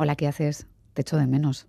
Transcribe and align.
Hola, 0.00 0.14
¿qué 0.14 0.28
haces? 0.28 0.68
Te 0.94 1.02
echo 1.02 1.16
de 1.16 1.26
menos. 1.26 1.66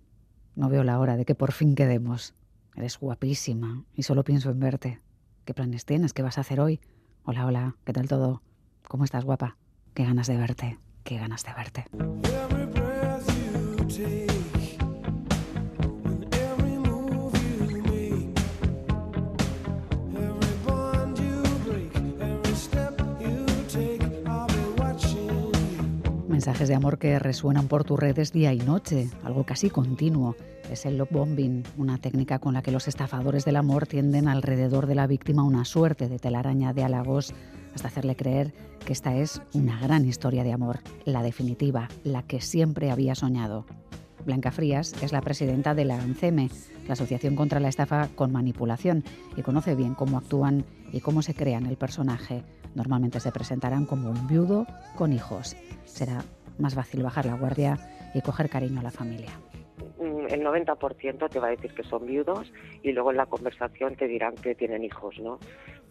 No 0.54 0.68
veo 0.68 0.84
la 0.84 1.00
hora 1.00 1.16
de 1.16 1.24
que 1.24 1.34
por 1.34 1.50
fin 1.50 1.74
quedemos. 1.74 2.32
Eres 2.76 2.96
guapísima 2.96 3.82
y 3.92 4.04
solo 4.04 4.22
pienso 4.22 4.50
en 4.50 4.60
verte. 4.60 5.00
¿Qué 5.44 5.52
planes 5.52 5.84
tienes? 5.84 6.12
¿Qué 6.12 6.22
vas 6.22 6.38
a 6.38 6.42
hacer 6.42 6.60
hoy? 6.60 6.80
Hola, 7.24 7.44
hola, 7.44 7.74
¿qué 7.84 7.92
tal 7.92 8.06
todo? 8.06 8.40
¿Cómo 8.86 9.02
estás, 9.02 9.24
guapa? 9.24 9.56
Qué 9.94 10.04
ganas 10.04 10.28
de 10.28 10.36
verte, 10.36 10.78
qué 11.02 11.18
ganas 11.18 11.42
de 11.42 11.54
verte. 11.54 12.29
Mensajes 26.40 26.68
de 26.68 26.74
amor 26.74 26.96
que 26.96 27.18
resuenan 27.18 27.68
por 27.68 27.84
tus 27.84 28.00
redes 28.00 28.32
día 28.32 28.54
y 28.54 28.60
noche, 28.60 29.10
algo 29.24 29.44
casi 29.44 29.68
continuo. 29.68 30.36
Es 30.70 30.86
el 30.86 30.96
love 30.96 31.10
bombing, 31.10 31.64
una 31.76 31.98
técnica 31.98 32.38
con 32.38 32.54
la 32.54 32.62
que 32.62 32.70
los 32.70 32.88
estafadores 32.88 33.44
del 33.44 33.56
amor 33.56 33.86
tienden 33.86 34.26
alrededor 34.26 34.86
de 34.86 34.94
la 34.94 35.06
víctima 35.06 35.44
una 35.44 35.66
suerte 35.66 36.08
de 36.08 36.18
telaraña 36.18 36.72
de 36.72 36.82
halagos 36.82 37.34
hasta 37.74 37.88
hacerle 37.88 38.16
creer 38.16 38.54
que 38.86 38.94
esta 38.94 39.14
es 39.16 39.42
una 39.52 39.78
gran 39.80 40.06
historia 40.06 40.42
de 40.42 40.54
amor, 40.54 40.78
la 41.04 41.22
definitiva, 41.22 41.90
la 42.04 42.22
que 42.22 42.40
siempre 42.40 42.90
había 42.90 43.14
soñado. 43.14 43.66
Blanca 44.24 44.50
Frías 44.50 44.94
es 45.02 45.12
la 45.12 45.20
presidenta 45.20 45.74
de 45.74 45.84
la 45.84 46.00
ANCEME, 46.00 46.48
la 46.88 46.94
Asociación 46.94 47.36
contra 47.36 47.60
la 47.60 47.68
Estafa 47.68 48.08
con 48.14 48.32
Manipulación, 48.32 49.04
y 49.36 49.42
conoce 49.42 49.74
bien 49.74 49.94
cómo 49.94 50.16
actúan 50.16 50.64
y 50.90 51.00
cómo 51.00 51.20
se 51.20 51.34
crean 51.34 51.66
el 51.66 51.76
personaje. 51.76 52.44
Normalmente 52.74 53.20
se 53.20 53.32
presentarán 53.32 53.86
como 53.86 54.10
un 54.10 54.26
viudo 54.26 54.66
con 54.96 55.12
hijos. 55.12 55.56
Será 55.84 56.22
más 56.58 56.74
fácil 56.74 57.02
bajar 57.02 57.26
la 57.26 57.34
guardia 57.34 57.78
y 58.14 58.20
coger 58.20 58.48
cariño 58.48 58.80
a 58.80 58.82
la 58.82 58.90
familia 58.90 59.30
mm, 59.98 60.26
el 60.30 60.44
90% 60.44 61.28
te 61.30 61.38
va 61.38 61.48
a 61.48 61.50
decir 61.50 61.72
que 61.74 61.84
son 61.84 62.06
viudos 62.06 62.52
y 62.82 62.92
luego 62.92 63.10
en 63.10 63.16
la 63.16 63.26
conversación 63.26 63.96
te 63.96 64.06
dirán 64.06 64.34
que 64.34 64.54
tienen 64.54 64.84
hijos, 64.84 65.18
¿no? 65.20 65.38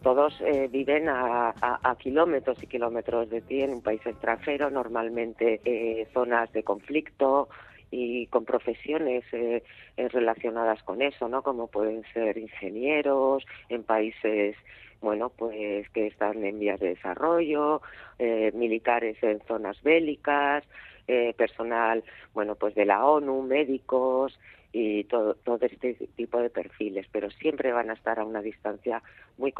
Todos 0.02 0.40
eh, 0.40 0.68
viven 0.70 1.08
a, 1.08 1.52
kilómetros 1.98 2.62
y 2.62 2.66
kilómetros 2.66 3.28
de 3.28 3.42
ti 3.42 3.60
en 3.60 3.74
un 3.74 3.82
país 3.82 4.00
extranjero, 4.06 4.70
normalmente 4.70 5.60
eh, 5.64 6.08
zonas 6.14 6.50
de 6.52 6.62
conflicto 6.62 7.50
y 7.90 8.26
con 8.26 8.44
profesiones 8.44 9.24
eh, 9.32 9.62
relacionadas 9.96 10.82
con 10.82 11.02
eso, 11.02 11.28
¿no? 11.28 11.42
Como 11.42 11.66
pueden 11.66 12.04
ser 12.12 12.38
ingenieros 12.38 13.44
en 13.68 13.82
países 13.82 14.56
bueno, 15.00 15.30
pues 15.30 15.88
que 15.90 16.06
están 16.06 16.44
en 16.44 16.58
vías 16.58 16.78
de 16.78 16.88
desarrollo, 16.88 17.80
eh, 18.18 18.52
militares 18.54 19.16
en 19.22 19.40
zonas 19.46 19.82
bélicas, 19.82 20.64
eh, 21.08 21.34
personal, 21.36 22.04
bueno, 22.34 22.54
pues 22.54 22.74
de 22.74 22.84
la 22.84 23.04
ONU, 23.04 23.42
médicos 23.42 24.38
y 24.72 25.04
todo, 25.04 25.34
todo 25.34 25.58
este 25.66 25.94
tipo 26.14 26.38
de 26.38 26.50
perfiles, 26.50 27.06
pero 27.10 27.30
siempre 27.30 27.72
van 27.72 27.90
a 27.90 27.94
estar 27.94 28.20
a 28.20 28.24
una 28.24 28.42
distancia 28.42 29.02
muy 29.36 29.52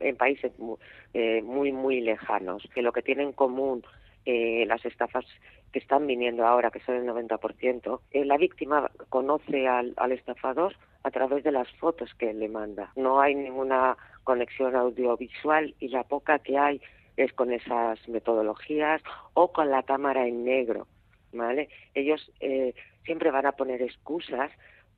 en 0.00 0.16
países 0.16 0.56
muy, 0.58 0.76
eh, 1.14 1.42
muy, 1.42 1.72
muy 1.72 2.00
lejanos, 2.00 2.62
que 2.74 2.82
lo 2.82 2.92
que 2.92 3.02
tienen 3.02 3.28
en 3.28 3.32
común 3.32 3.82
eh, 4.24 4.64
las 4.66 4.84
estafas 4.84 5.24
que 5.72 5.78
están 5.78 6.06
viniendo 6.06 6.46
ahora, 6.46 6.70
que 6.70 6.80
son 6.80 6.96
el 6.96 7.06
90%, 7.06 8.00
eh, 8.10 8.24
la 8.24 8.36
víctima 8.36 8.90
conoce 9.08 9.66
al, 9.66 9.94
al 9.96 10.12
estafador 10.12 10.74
a 11.02 11.10
través 11.10 11.44
de 11.44 11.52
las 11.52 11.70
fotos 11.72 12.14
que 12.14 12.32
le 12.32 12.48
manda. 12.48 12.92
No 12.96 13.20
hay 13.20 13.34
ninguna 13.34 13.96
conexión 14.24 14.76
audiovisual 14.76 15.74
y 15.80 15.88
la 15.88 16.04
poca 16.04 16.38
que 16.38 16.58
hay 16.58 16.80
es 17.16 17.32
con 17.32 17.52
esas 17.52 18.06
metodologías 18.08 19.02
o 19.34 19.52
con 19.52 19.70
la 19.70 19.82
cámara 19.82 20.26
en 20.26 20.44
negro, 20.44 20.86
¿vale? 21.32 21.68
Ellos 21.94 22.30
eh, 22.40 22.74
siempre 23.04 23.30
van 23.30 23.46
a 23.46 23.52
poner 23.52 23.82
excusas 23.82 24.50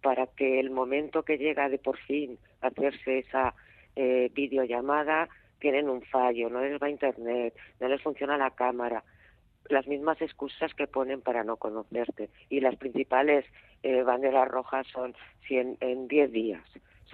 para 0.03 0.27
que 0.27 0.61
el 0.61 0.71
momento 0.71 1.23
que 1.23 1.39
llega 1.39 1.69
de 1.69 1.79
por 1.79 1.97
fin 1.99 2.39
hacerse 2.61 3.19
esa 3.19 3.55
eh, 3.97 4.31
videollamada 4.35 5.29
tienen 5.59 5.89
un 5.89 6.03
fallo, 6.03 6.51
no 6.51 6.61
les 6.61 6.81
va 6.81 6.91
internet, 6.91 7.55
no 7.81 7.89
les 7.89 8.03
funciona 8.03 8.37
la 8.37 8.51
cámara, 8.51 9.03
las 9.69 9.87
mismas 9.87 10.21
excusas 10.21 10.75
que 10.75 10.87
ponen 10.87 11.21
para 11.21 11.45
no 11.45 11.57
conocerte. 11.57 12.31
Y 12.49 12.61
las 12.61 12.77
principales 12.77 13.45
eh, 13.83 14.03
banderas 14.03 14.49
rojas 14.49 14.87
son 14.93 15.15
si 15.47 15.59
en 15.59 16.09
10 16.09 16.33
días 16.33 16.63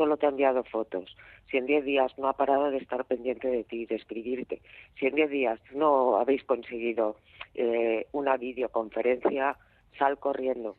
solo 0.01 0.17
te 0.17 0.25
ha 0.25 0.31
enviado 0.31 0.65
fotos, 0.65 1.15
si 1.51 1.59
en 1.59 1.67
10 1.67 1.85
días 1.85 2.13
no 2.17 2.29
ha 2.29 2.33
parado 2.33 2.71
de 2.71 2.79
estar 2.79 3.05
pendiente 3.05 3.49
de 3.49 3.65
ti, 3.65 3.85
de 3.85 3.97
escribirte, 3.97 4.63
si 4.99 5.07
en 5.07 5.15
10 5.15 5.31
días 5.31 5.61
no 5.75 6.17
habéis 6.17 6.43
conseguido 6.45 7.17
eh, 7.55 8.07
una 8.13 8.39
videoconferencia, 8.39 9.59
sal 9.99 10.19
corriendo. 10.19 10.77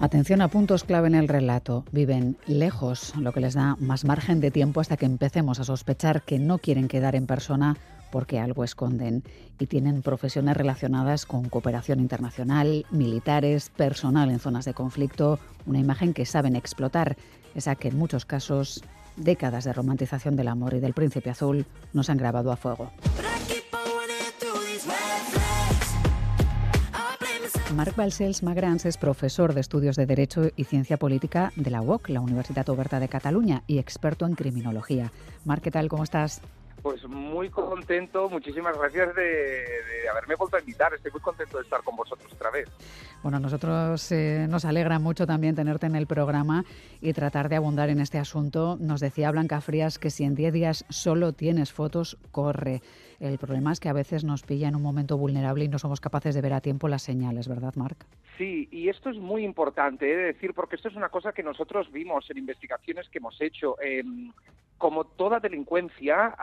Atención 0.00 0.40
a 0.40 0.48
puntos 0.48 0.84
clave 0.84 1.08
en 1.08 1.14
el 1.14 1.28
relato. 1.28 1.84
Viven 1.92 2.38
lejos, 2.46 3.14
lo 3.16 3.32
que 3.32 3.40
les 3.40 3.52
da 3.52 3.76
más 3.80 4.06
margen 4.06 4.40
de 4.40 4.50
tiempo 4.50 4.80
hasta 4.80 4.96
que 4.96 5.04
empecemos 5.04 5.60
a 5.60 5.64
sospechar 5.64 6.22
que 6.22 6.38
no 6.38 6.56
quieren 6.56 6.88
quedar 6.88 7.14
en 7.14 7.26
persona 7.26 7.76
porque 8.10 8.38
algo 8.38 8.64
esconden. 8.64 9.22
Y 9.58 9.66
tienen 9.66 10.00
profesiones 10.00 10.56
relacionadas 10.56 11.26
con 11.26 11.50
cooperación 11.50 12.00
internacional, 12.00 12.86
militares, 12.90 13.70
personal 13.76 14.30
en 14.30 14.38
zonas 14.38 14.64
de 14.64 14.72
conflicto, 14.72 15.38
una 15.66 15.80
imagen 15.80 16.14
que 16.14 16.24
saben 16.24 16.56
explotar, 16.56 17.18
esa 17.54 17.74
que 17.74 17.88
en 17.88 17.98
muchos 17.98 18.24
casos 18.24 18.82
décadas 19.18 19.64
de 19.64 19.72
romantización 19.72 20.36
del 20.36 20.48
amor 20.48 20.74
y 20.74 20.80
del 20.80 20.94
príncipe 20.94 21.30
azul 21.30 21.66
nos 21.92 22.10
han 22.10 22.16
grabado 22.16 22.52
a 22.52 22.56
fuego. 22.56 22.90
Marc 27.74 27.94
Balcells 27.94 28.42
Magrans 28.42 28.86
es 28.86 28.96
profesor 28.96 29.52
de 29.54 29.60
estudios 29.60 29.94
de 29.94 30.06
Derecho 30.06 30.50
y 30.56 30.64
Ciencia 30.64 30.96
Política 30.96 31.52
de 31.54 31.70
la 31.70 31.82
UOC, 31.82 32.08
la 32.08 32.20
Universidad 32.20 32.68
Oberta 32.70 32.98
de 32.98 33.08
Cataluña, 33.08 33.62
y 33.66 33.78
experto 33.78 34.26
en 34.26 34.34
criminología. 34.34 35.12
Marc, 35.44 35.62
¿qué 35.62 35.70
tal? 35.70 35.88
¿Cómo 35.88 36.02
estás? 36.02 36.40
Pues 36.82 37.06
muy 37.08 37.50
contento, 37.50 38.28
muchísimas 38.28 38.76
gracias 38.78 39.14
de, 39.14 39.64
haberme 40.10 40.36
vuelto 40.36 40.56
a 40.56 40.60
invitar. 40.60 40.94
Estoy 40.94 41.10
muy 41.10 41.20
contento 41.20 41.58
de 41.58 41.64
estar 41.64 41.82
con 41.82 41.96
vosotros 41.96 42.32
otra 42.32 42.50
vez. 42.50 42.68
Bueno, 43.22 43.40
nosotros 43.40 44.12
eh, 44.12 44.46
nos 44.48 44.64
alegra 44.64 44.98
mucho 44.98 45.26
también 45.26 45.54
tenerte 45.54 45.86
en 45.86 45.96
el 45.96 46.06
programa 46.06 46.64
y 47.00 47.12
tratar 47.12 47.48
de 47.48 47.56
abundar 47.56 47.88
en 47.90 48.00
este 48.00 48.18
asunto. 48.18 48.76
Nos 48.80 49.00
decía 49.00 49.30
Blanca 49.30 49.60
Frías 49.60 49.98
que 49.98 50.10
si 50.10 50.24
en 50.24 50.34
10 50.34 50.52
días 50.52 50.84
solo 50.88 51.32
tienes 51.32 51.72
fotos, 51.72 52.16
corre. 52.30 52.80
El 53.20 53.38
problema 53.38 53.72
es 53.72 53.80
que 53.80 53.88
a 53.88 53.92
veces 53.92 54.22
nos 54.22 54.42
pilla 54.42 54.68
en 54.68 54.76
un 54.76 54.82
momento 54.82 55.18
vulnerable 55.18 55.64
y 55.64 55.68
no 55.68 55.78
somos 55.78 56.00
capaces 56.00 56.34
de 56.34 56.40
ver 56.40 56.52
a 56.52 56.60
tiempo 56.60 56.86
las 56.86 57.02
señales, 57.02 57.48
¿verdad, 57.48 57.74
Marc? 57.74 58.06
Sí, 58.36 58.68
y 58.70 58.88
esto 58.88 59.10
es 59.10 59.18
muy 59.18 59.44
importante, 59.44 60.06
de 60.06 60.32
decir, 60.32 60.54
porque 60.54 60.76
esto 60.76 60.88
es 60.88 60.94
una 60.94 61.08
cosa 61.08 61.32
que 61.32 61.42
nosotros 61.42 61.90
vimos 61.90 62.30
en 62.30 62.38
investigaciones 62.38 63.08
que 63.08 63.18
hemos 63.18 63.40
hecho 63.40 63.76
como 64.78 65.04
toda 65.04 65.40
delincuencia, 65.40 66.34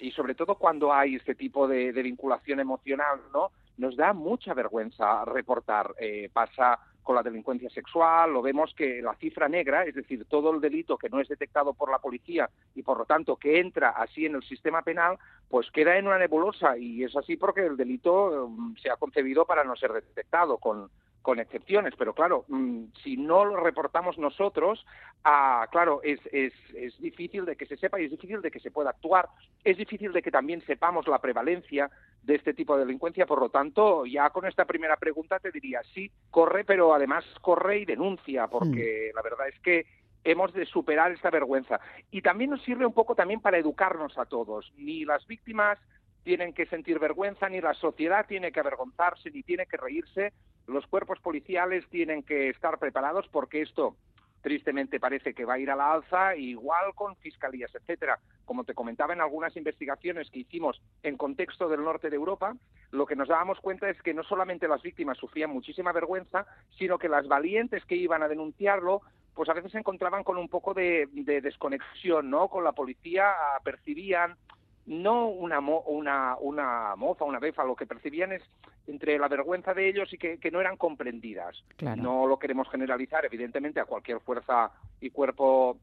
y 0.00 0.10
sobre 0.10 0.34
todo 0.34 0.56
cuando 0.56 0.92
hay 0.92 1.14
este 1.14 1.36
tipo 1.36 1.68
de, 1.68 1.92
vinculación 1.92 2.58
emocional, 2.58 3.20
¿no? 3.32 3.50
Nos 3.78 3.96
da 3.96 4.12
mucha 4.12 4.52
vergüenza 4.52 5.24
reportar. 5.24 5.94
Eh, 5.98 6.28
pasa 6.32 6.78
con 7.04 7.14
la 7.14 7.22
delincuencia 7.22 7.70
sexual, 7.70 8.32
lo 8.32 8.42
vemos 8.42 8.74
que 8.74 9.00
la 9.02 9.14
cifra 9.14 9.48
negra, 9.48 9.84
es 9.84 9.94
decir, 9.94 10.24
todo 10.24 10.50
el 10.52 10.60
delito 10.60 10.96
que 10.96 11.10
no 11.10 11.20
es 11.20 11.28
detectado 11.28 11.74
por 11.74 11.90
la 11.90 11.98
policía 11.98 12.50
y 12.74 12.82
por 12.82 12.98
lo 12.98 13.04
tanto 13.04 13.36
que 13.36 13.60
entra 13.60 13.90
así 13.90 14.26
en 14.26 14.34
el 14.34 14.42
sistema 14.42 14.82
penal, 14.82 15.18
pues 15.48 15.70
queda 15.70 15.96
en 15.98 16.06
una 16.06 16.18
nebulosa. 16.18 16.76
Y 16.78 17.04
es 17.04 17.14
así 17.16 17.36
porque 17.36 17.64
el 17.64 17.76
delito 17.76 18.48
mm, 18.48 18.76
se 18.78 18.90
ha 18.90 18.96
concebido 18.96 19.44
para 19.44 19.62
no 19.62 19.76
ser 19.76 19.92
detectado 19.92 20.56
con, 20.58 20.88
con 21.24 21.40
excepciones, 21.40 21.94
pero 21.96 22.12
claro, 22.12 22.44
mm, 22.48 22.84
si 23.02 23.16
no 23.16 23.46
lo 23.46 23.56
reportamos 23.56 24.18
nosotros, 24.18 24.84
ah, 25.24 25.66
claro, 25.72 26.02
es, 26.02 26.20
es, 26.30 26.52
es, 26.74 27.00
difícil 27.00 27.46
de 27.46 27.56
que 27.56 27.64
se 27.64 27.78
sepa 27.78 27.98
y 27.98 28.04
es 28.04 28.10
difícil 28.10 28.42
de 28.42 28.50
que 28.50 28.60
se 28.60 28.70
pueda 28.70 28.90
actuar, 28.90 29.30
es 29.64 29.78
difícil 29.78 30.12
de 30.12 30.20
que 30.20 30.30
también 30.30 30.60
sepamos 30.66 31.08
la 31.08 31.22
prevalencia 31.22 31.90
de 32.22 32.34
este 32.34 32.52
tipo 32.52 32.76
de 32.76 32.84
delincuencia, 32.84 33.24
por 33.24 33.40
lo 33.40 33.48
tanto, 33.48 34.04
ya 34.04 34.28
con 34.28 34.44
esta 34.44 34.66
primera 34.66 34.98
pregunta 34.98 35.38
te 35.38 35.50
diría, 35.50 35.80
sí, 35.94 36.10
corre, 36.30 36.62
pero 36.62 36.92
además 36.92 37.24
corre 37.40 37.78
y 37.78 37.84
denuncia, 37.86 38.46
porque 38.48 39.10
mm. 39.10 39.16
la 39.16 39.22
verdad 39.22 39.48
es 39.48 39.58
que 39.60 39.86
hemos 40.24 40.52
de 40.52 40.66
superar 40.66 41.10
esta 41.10 41.30
vergüenza. 41.30 41.80
Y 42.10 42.20
también 42.20 42.50
nos 42.50 42.62
sirve 42.64 42.84
un 42.84 42.92
poco 42.92 43.14
también 43.14 43.40
para 43.40 43.56
educarnos 43.56 44.18
a 44.18 44.26
todos, 44.26 44.74
ni 44.76 45.06
las 45.06 45.26
víctimas 45.26 45.78
tienen 46.24 46.52
que 46.52 46.66
sentir 46.66 46.98
vergüenza, 46.98 47.48
ni 47.48 47.60
la 47.60 47.74
sociedad 47.74 48.26
tiene 48.26 48.50
que 48.50 48.60
avergonzarse, 48.60 49.30
ni 49.30 49.42
tiene 49.42 49.66
que 49.66 49.76
reírse. 49.76 50.32
Los 50.66 50.86
cuerpos 50.86 51.20
policiales 51.20 51.86
tienen 51.90 52.22
que 52.22 52.48
estar 52.48 52.78
preparados 52.78 53.28
porque 53.28 53.62
esto 53.62 53.96
tristemente 54.40 55.00
parece 55.00 55.32
que 55.32 55.46
va 55.46 55.54
a 55.54 55.58
ir 55.58 55.70
a 55.70 55.76
la 55.76 55.92
alza, 55.92 56.36
igual 56.36 56.94
con 56.94 57.16
fiscalías, 57.16 57.74
etcétera. 57.74 58.18
Como 58.44 58.64
te 58.64 58.74
comentaba 58.74 59.14
en 59.14 59.22
algunas 59.22 59.56
investigaciones 59.56 60.30
que 60.30 60.40
hicimos 60.40 60.82
en 61.02 61.16
contexto 61.16 61.68
del 61.68 61.82
norte 61.82 62.10
de 62.10 62.16
Europa, 62.16 62.54
lo 62.90 63.06
que 63.06 63.16
nos 63.16 63.28
dábamos 63.28 63.58
cuenta 63.60 63.88
es 63.88 64.00
que 64.02 64.12
no 64.12 64.22
solamente 64.22 64.68
las 64.68 64.82
víctimas 64.82 65.16
sufrían 65.16 65.50
muchísima 65.50 65.92
vergüenza, 65.92 66.46
sino 66.76 66.98
que 66.98 67.08
las 67.08 67.26
valientes 67.26 67.84
que 67.86 67.96
iban 67.96 68.22
a 68.22 68.28
denunciarlo 68.28 69.00
pues 69.34 69.48
a 69.48 69.52
veces 69.52 69.72
se 69.72 69.78
encontraban 69.78 70.22
con 70.22 70.38
un 70.38 70.48
poco 70.48 70.74
de, 70.74 71.08
desconexión, 71.42 72.30
¿no? 72.30 72.48
Con 72.48 72.64
la 72.64 72.72
policía 72.72 73.32
percibían 73.64 74.36
no 74.86 75.28
una, 75.28 75.60
una, 75.60 76.36
una 76.40 76.96
moza, 76.96 77.24
una 77.24 77.38
befa, 77.38 77.64
lo 77.64 77.76
que 77.76 77.86
percibían 77.86 78.32
es 78.32 78.42
entre 78.86 79.18
la 79.18 79.28
vergüenza 79.28 79.72
de 79.72 79.88
ellos 79.88 80.12
y 80.12 80.18
que, 80.18 80.50
no 80.52 80.60
eran 80.60 80.76
comprendidas. 80.76 81.64
No 81.96 82.26
lo 82.26 82.38
queremos 82.38 82.68
generalizar, 82.70 83.24
evidentemente, 83.24 83.80
a 83.80 83.86
cualquier 83.86 84.20
fuerza 84.20 84.70
y 85.00 85.10
cuerpo 85.10 85.78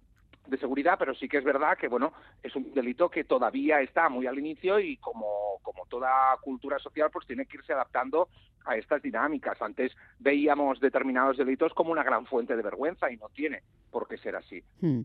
de 0.48 0.58
seguridad, 0.58 0.96
pero 0.98 1.14
sí 1.16 1.28
que 1.30 1.38
es 1.38 1.44
verdad 1.44 1.78
que 1.78 1.88
bueno 1.88 2.14
es 2.42 2.56
un 2.56 2.74
delito 2.74 3.10
que 3.10 3.24
todavía 3.24 3.80
está 3.80 4.10
muy 4.10 4.26
al 4.26 4.40
inicio 4.40 4.80
y 4.80 4.98
como, 4.98 5.60
como 5.62 5.86
toda 5.86 6.36
cultura 6.42 6.80
social 6.80 7.10
pues 7.12 7.28
tiene 7.28 7.46
que 7.46 7.58
irse 7.58 7.74
adaptando 7.74 8.28
a 8.66 8.76
estas 8.76 9.02
dinámicas. 9.02 9.62
Antes 9.62 9.92
veíamos 10.20 10.80
determinados 10.80 11.38
delitos 11.38 11.74
como 11.74 11.92
una 11.92 12.04
gran 12.04 12.26
fuente 12.26 12.56
de 12.56 12.62
vergüenza 12.62 13.12
y 13.12 13.18
no 13.18 13.30
tiene 13.30 13.64
por 13.92 14.08
qué 14.08 14.18
ser 14.18 14.36
así. 14.36 14.64
Hmm. 14.80 15.02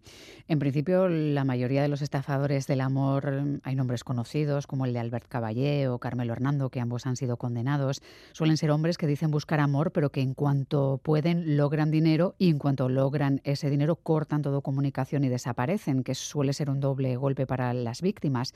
En 0.48 0.58
principio, 0.58 1.08
la 1.08 1.44
mayoría 1.44 1.82
de 1.82 1.88
los 1.88 2.02
estafadores 2.02 2.66
del 2.66 2.80
amor, 2.80 3.60
hay 3.62 3.74
nombres 3.74 4.04
conocidos 4.04 4.66
como 4.66 4.86
el 4.86 4.92
de 4.92 5.00
Albert 5.00 5.28
Caballé 5.28 5.88
o 5.88 5.98
Carmelo 5.98 6.32
Hernando, 6.32 6.70
que 6.70 6.80
ambos 6.80 7.06
han 7.06 7.16
sido 7.16 7.36
condenados. 7.36 8.00
Suelen 8.32 8.56
ser 8.56 8.70
hombres 8.70 8.96
que 8.96 9.06
dicen 9.06 9.30
buscar 9.30 9.60
amor, 9.60 9.92
pero 9.92 10.10
que 10.10 10.20
en 10.20 10.34
cuanto 10.34 11.00
pueden 11.02 11.56
logran 11.56 11.90
dinero 11.90 12.34
y 12.38 12.50
en 12.50 12.58
cuanto 12.58 12.88
logran 12.88 13.40
ese 13.44 13.70
dinero 13.70 13.96
cortan 13.96 14.42
todo 14.42 14.62
comunicación 14.62 15.24
y 15.24 15.28
desaparecen, 15.28 16.04
que 16.04 16.14
suele 16.14 16.52
ser 16.52 16.70
un 16.70 16.80
doble 16.80 17.16
golpe 17.16 17.46
para 17.46 17.72
las 17.74 18.02
víctimas. 18.02 18.54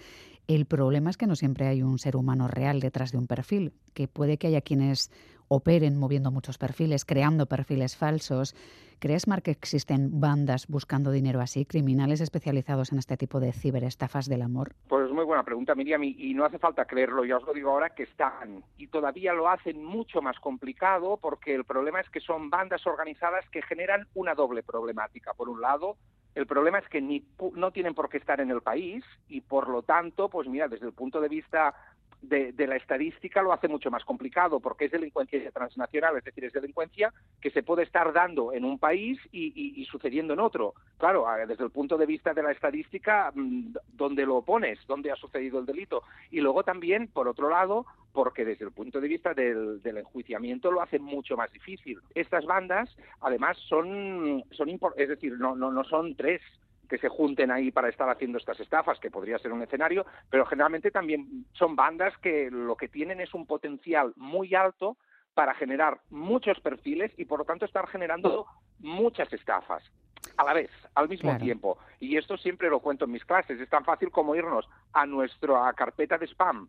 El 0.51 0.67
problema 0.67 1.11
es 1.11 1.17
que 1.17 1.29
no 1.29 1.37
siempre 1.37 1.69
hay 1.69 1.81
un 1.81 2.01
ser 2.01 2.17
humano 2.17 2.49
real 2.49 2.81
detrás 2.81 3.13
de 3.13 3.19
un 3.19 3.29
perfil, 3.29 3.73
que 3.95 4.09
puede 4.09 4.37
que 4.37 4.49
haya 4.49 4.63
quienes 4.63 5.13
operen 5.47 5.97
moviendo 5.97 6.33
muchos 6.33 6.59
perfiles, 6.59 7.05
creando 7.05 7.47
perfiles 7.47 7.97
falsos. 7.97 8.57
¿Crees, 8.99 9.29
Mark, 9.29 9.45
que 9.45 9.53
existen 9.53 10.19
bandas 10.19 10.67
buscando 10.67 11.13
dinero 11.13 11.41
así, 11.41 11.67
criminales 11.67 12.21
especializados 12.21 12.91
en 12.91 12.99
este 12.99 13.17
tipo 13.17 13.39
de 13.39 13.53
ciberestafas 13.53 14.29
del 14.29 14.43
amor? 14.43 14.75
Pues 14.89 15.07
es 15.07 15.13
muy 15.13 15.25
buena 15.25 15.45
pregunta, 15.45 15.77
Miriam, 15.77 16.03
y, 16.03 16.35
no 16.35 16.45
hace 16.45 16.59
falta 16.59 16.85
creerlo, 16.85 17.25
ya 17.25 17.37
os 17.37 17.45
lo 17.45 17.53
digo 17.53 17.71
ahora, 17.71 17.91
que 17.91 18.03
están. 18.03 18.65
Y 18.77 18.89
todavía 18.89 19.33
lo 19.33 19.49
hacen 19.49 19.85
mucho 19.85 20.21
más 20.21 20.41
complicado 20.41 21.17
porque 21.23 21.55
el 21.55 21.63
problema 21.63 22.01
es 22.01 22.11
que 22.11 22.19
son 22.19 22.51
bandas 22.51 22.85
organizadas 22.89 23.49
que 23.51 23.63
generan 23.63 24.09
una 24.15 24.35
doble 24.35 24.65
problemática. 24.65 25.33
Por 25.33 25.49
un 25.49 25.61
lado, 25.61 25.97
el 26.35 26.47
problema 26.47 26.79
es 26.79 26.89
que 26.89 27.01
ni, 27.01 27.25
no 27.55 27.73
tienen 27.73 27.95
por 27.95 28.09
qué 28.09 28.19
estar 28.19 28.41
en 28.41 28.51
el 28.51 28.61
país 28.61 29.05
y 29.29 29.41
por 29.41 29.69
lo 29.69 29.83
tanto, 29.83 30.29
pues 30.29 30.49
mira, 30.49 30.69
desde 30.69 30.87
el 30.87 30.93
punto 30.93 31.21
de 31.21 31.29
vista 31.29 31.75
de, 32.23 32.67
la 32.67 32.77
estadística 32.77 33.43
lo 33.43 33.53
hace 33.53 33.69
mucho 33.69 33.91
más 33.91 34.05
complicado 34.05 34.61
porque 34.61 34.87
es 34.87 34.93
delincuencia 34.93 35.51
transnacional, 35.51 36.17
es 36.17 36.25
decir, 36.25 36.45
es 36.45 36.53
delincuencia 36.53 37.13
que 37.41 37.51
se 37.51 37.63
puede 37.63 37.83
estar 37.83 38.13
dando 38.13 38.53
en 38.53 38.65
un 38.65 38.79
país 38.79 39.19
y, 39.33 39.85
sucediendo 39.91 40.35
en 40.35 40.41
otro. 40.41 40.75
Claro, 40.99 41.27
desde 41.47 41.65
el 41.65 41.71
punto 41.71 41.97
de 41.97 42.07
vista 42.07 42.35
de 42.35 42.43
la 42.43 42.53
estadística, 42.53 43.33
mm, 43.35 43.75
¿dónde 43.93 44.27
lo 44.27 44.43
pones? 44.43 44.79
¿Dónde 44.87 45.11
ha 45.11 45.17
sucedido 45.17 45.59
el 45.59 45.67
delito? 45.67 46.03
Y 46.31 46.41
luego 46.41 46.63
también, 46.63 47.09
por 47.09 47.27
otro 47.27 47.49
lado, 47.49 47.87
porque 48.13 48.45
desde 48.45 48.65
el 48.65 48.73
punto 48.73 49.01
de 49.01 49.09
vista 49.09 49.35
del, 49.35 49.81
enjuiciamiento 49.85 50.71
lo 50.71 50.83
hace 50.83 50.99
mucho 50.99 51.37
más 51.37 51.53
difícil. 51.53 51.99
Estas 52.15 52.45
bandas, 52.45 52.95
además, 53.21 53.57
son, 53.69 54.45
son 54.51 54.69
es 54.97 55.09
decir, 55.09 55.39
no, 55.39 55.55
no, 55.55 55.71
no 55.71 55.85
son 55.85 56.15
tres, 56.15 56.41
que 56.91 56.99
se 56.99 57.09
junten 57.09 57.53
ahí 57.53 57.71
para 57.71 57.89
estar 57.89 58.11
haciendo 58.11 58.37
estas 58.37 58.59
estafas, 58.59 58.99
que 58.99 59.13
podría 59.13 59.39
ser 59.39 59.53
un 59.53 59.63
escenario, 59.63 60.05
pero 60.29 60.45
generalmente 60.45 60.91
también 60.91 61.47
son 61.53 61.77
bandas 61.77 62.13
que 62.19 62.51
lo 62.51 62.77
que 62.77 62.89
tienen 62.89 63.21
es 63.21 63.33
un 63.33 63.47
potencial 63.47 64.13
muy 64.17 64.55
alto 64.57 64.97
para 65.33 65.55
generar 65.55 66.01
muchos 66.11 66.59
perfiles 66.61 67.13
y 67.17 67.25
por 67.25 67.39
lo 67.39 67.45
tanto 67.45 67.65
estar 67.65 67.87
generando 67.87 68.45
muchas 68.81 69.33
estafas 69.33 69.85
a 70.37 70.45
la 70.45 70.53
vez, 70.53 70.71
al 70.97 71.09
mismo 71.09 71.39
tiempo. 71.39 71.79
Y 72.01 72.17
esto 72.17 72.37
siempre 72.37 72.69
lo 72.69 72.81
cuento 72.81 73.05
en 73.05 73.13
mis 73.13 73.25
clases. 73.25 73.61
Es 73.61 73.69
tan 73.69 73.85
fácil 73.85 74.11
como 74.11 74.35
irnos 74.35 74.69
a 74.93 75.07
nuestra 75.07 75.73
carpeta 75.75 76.19
de 76.19 76.27
spam 76.27 76.69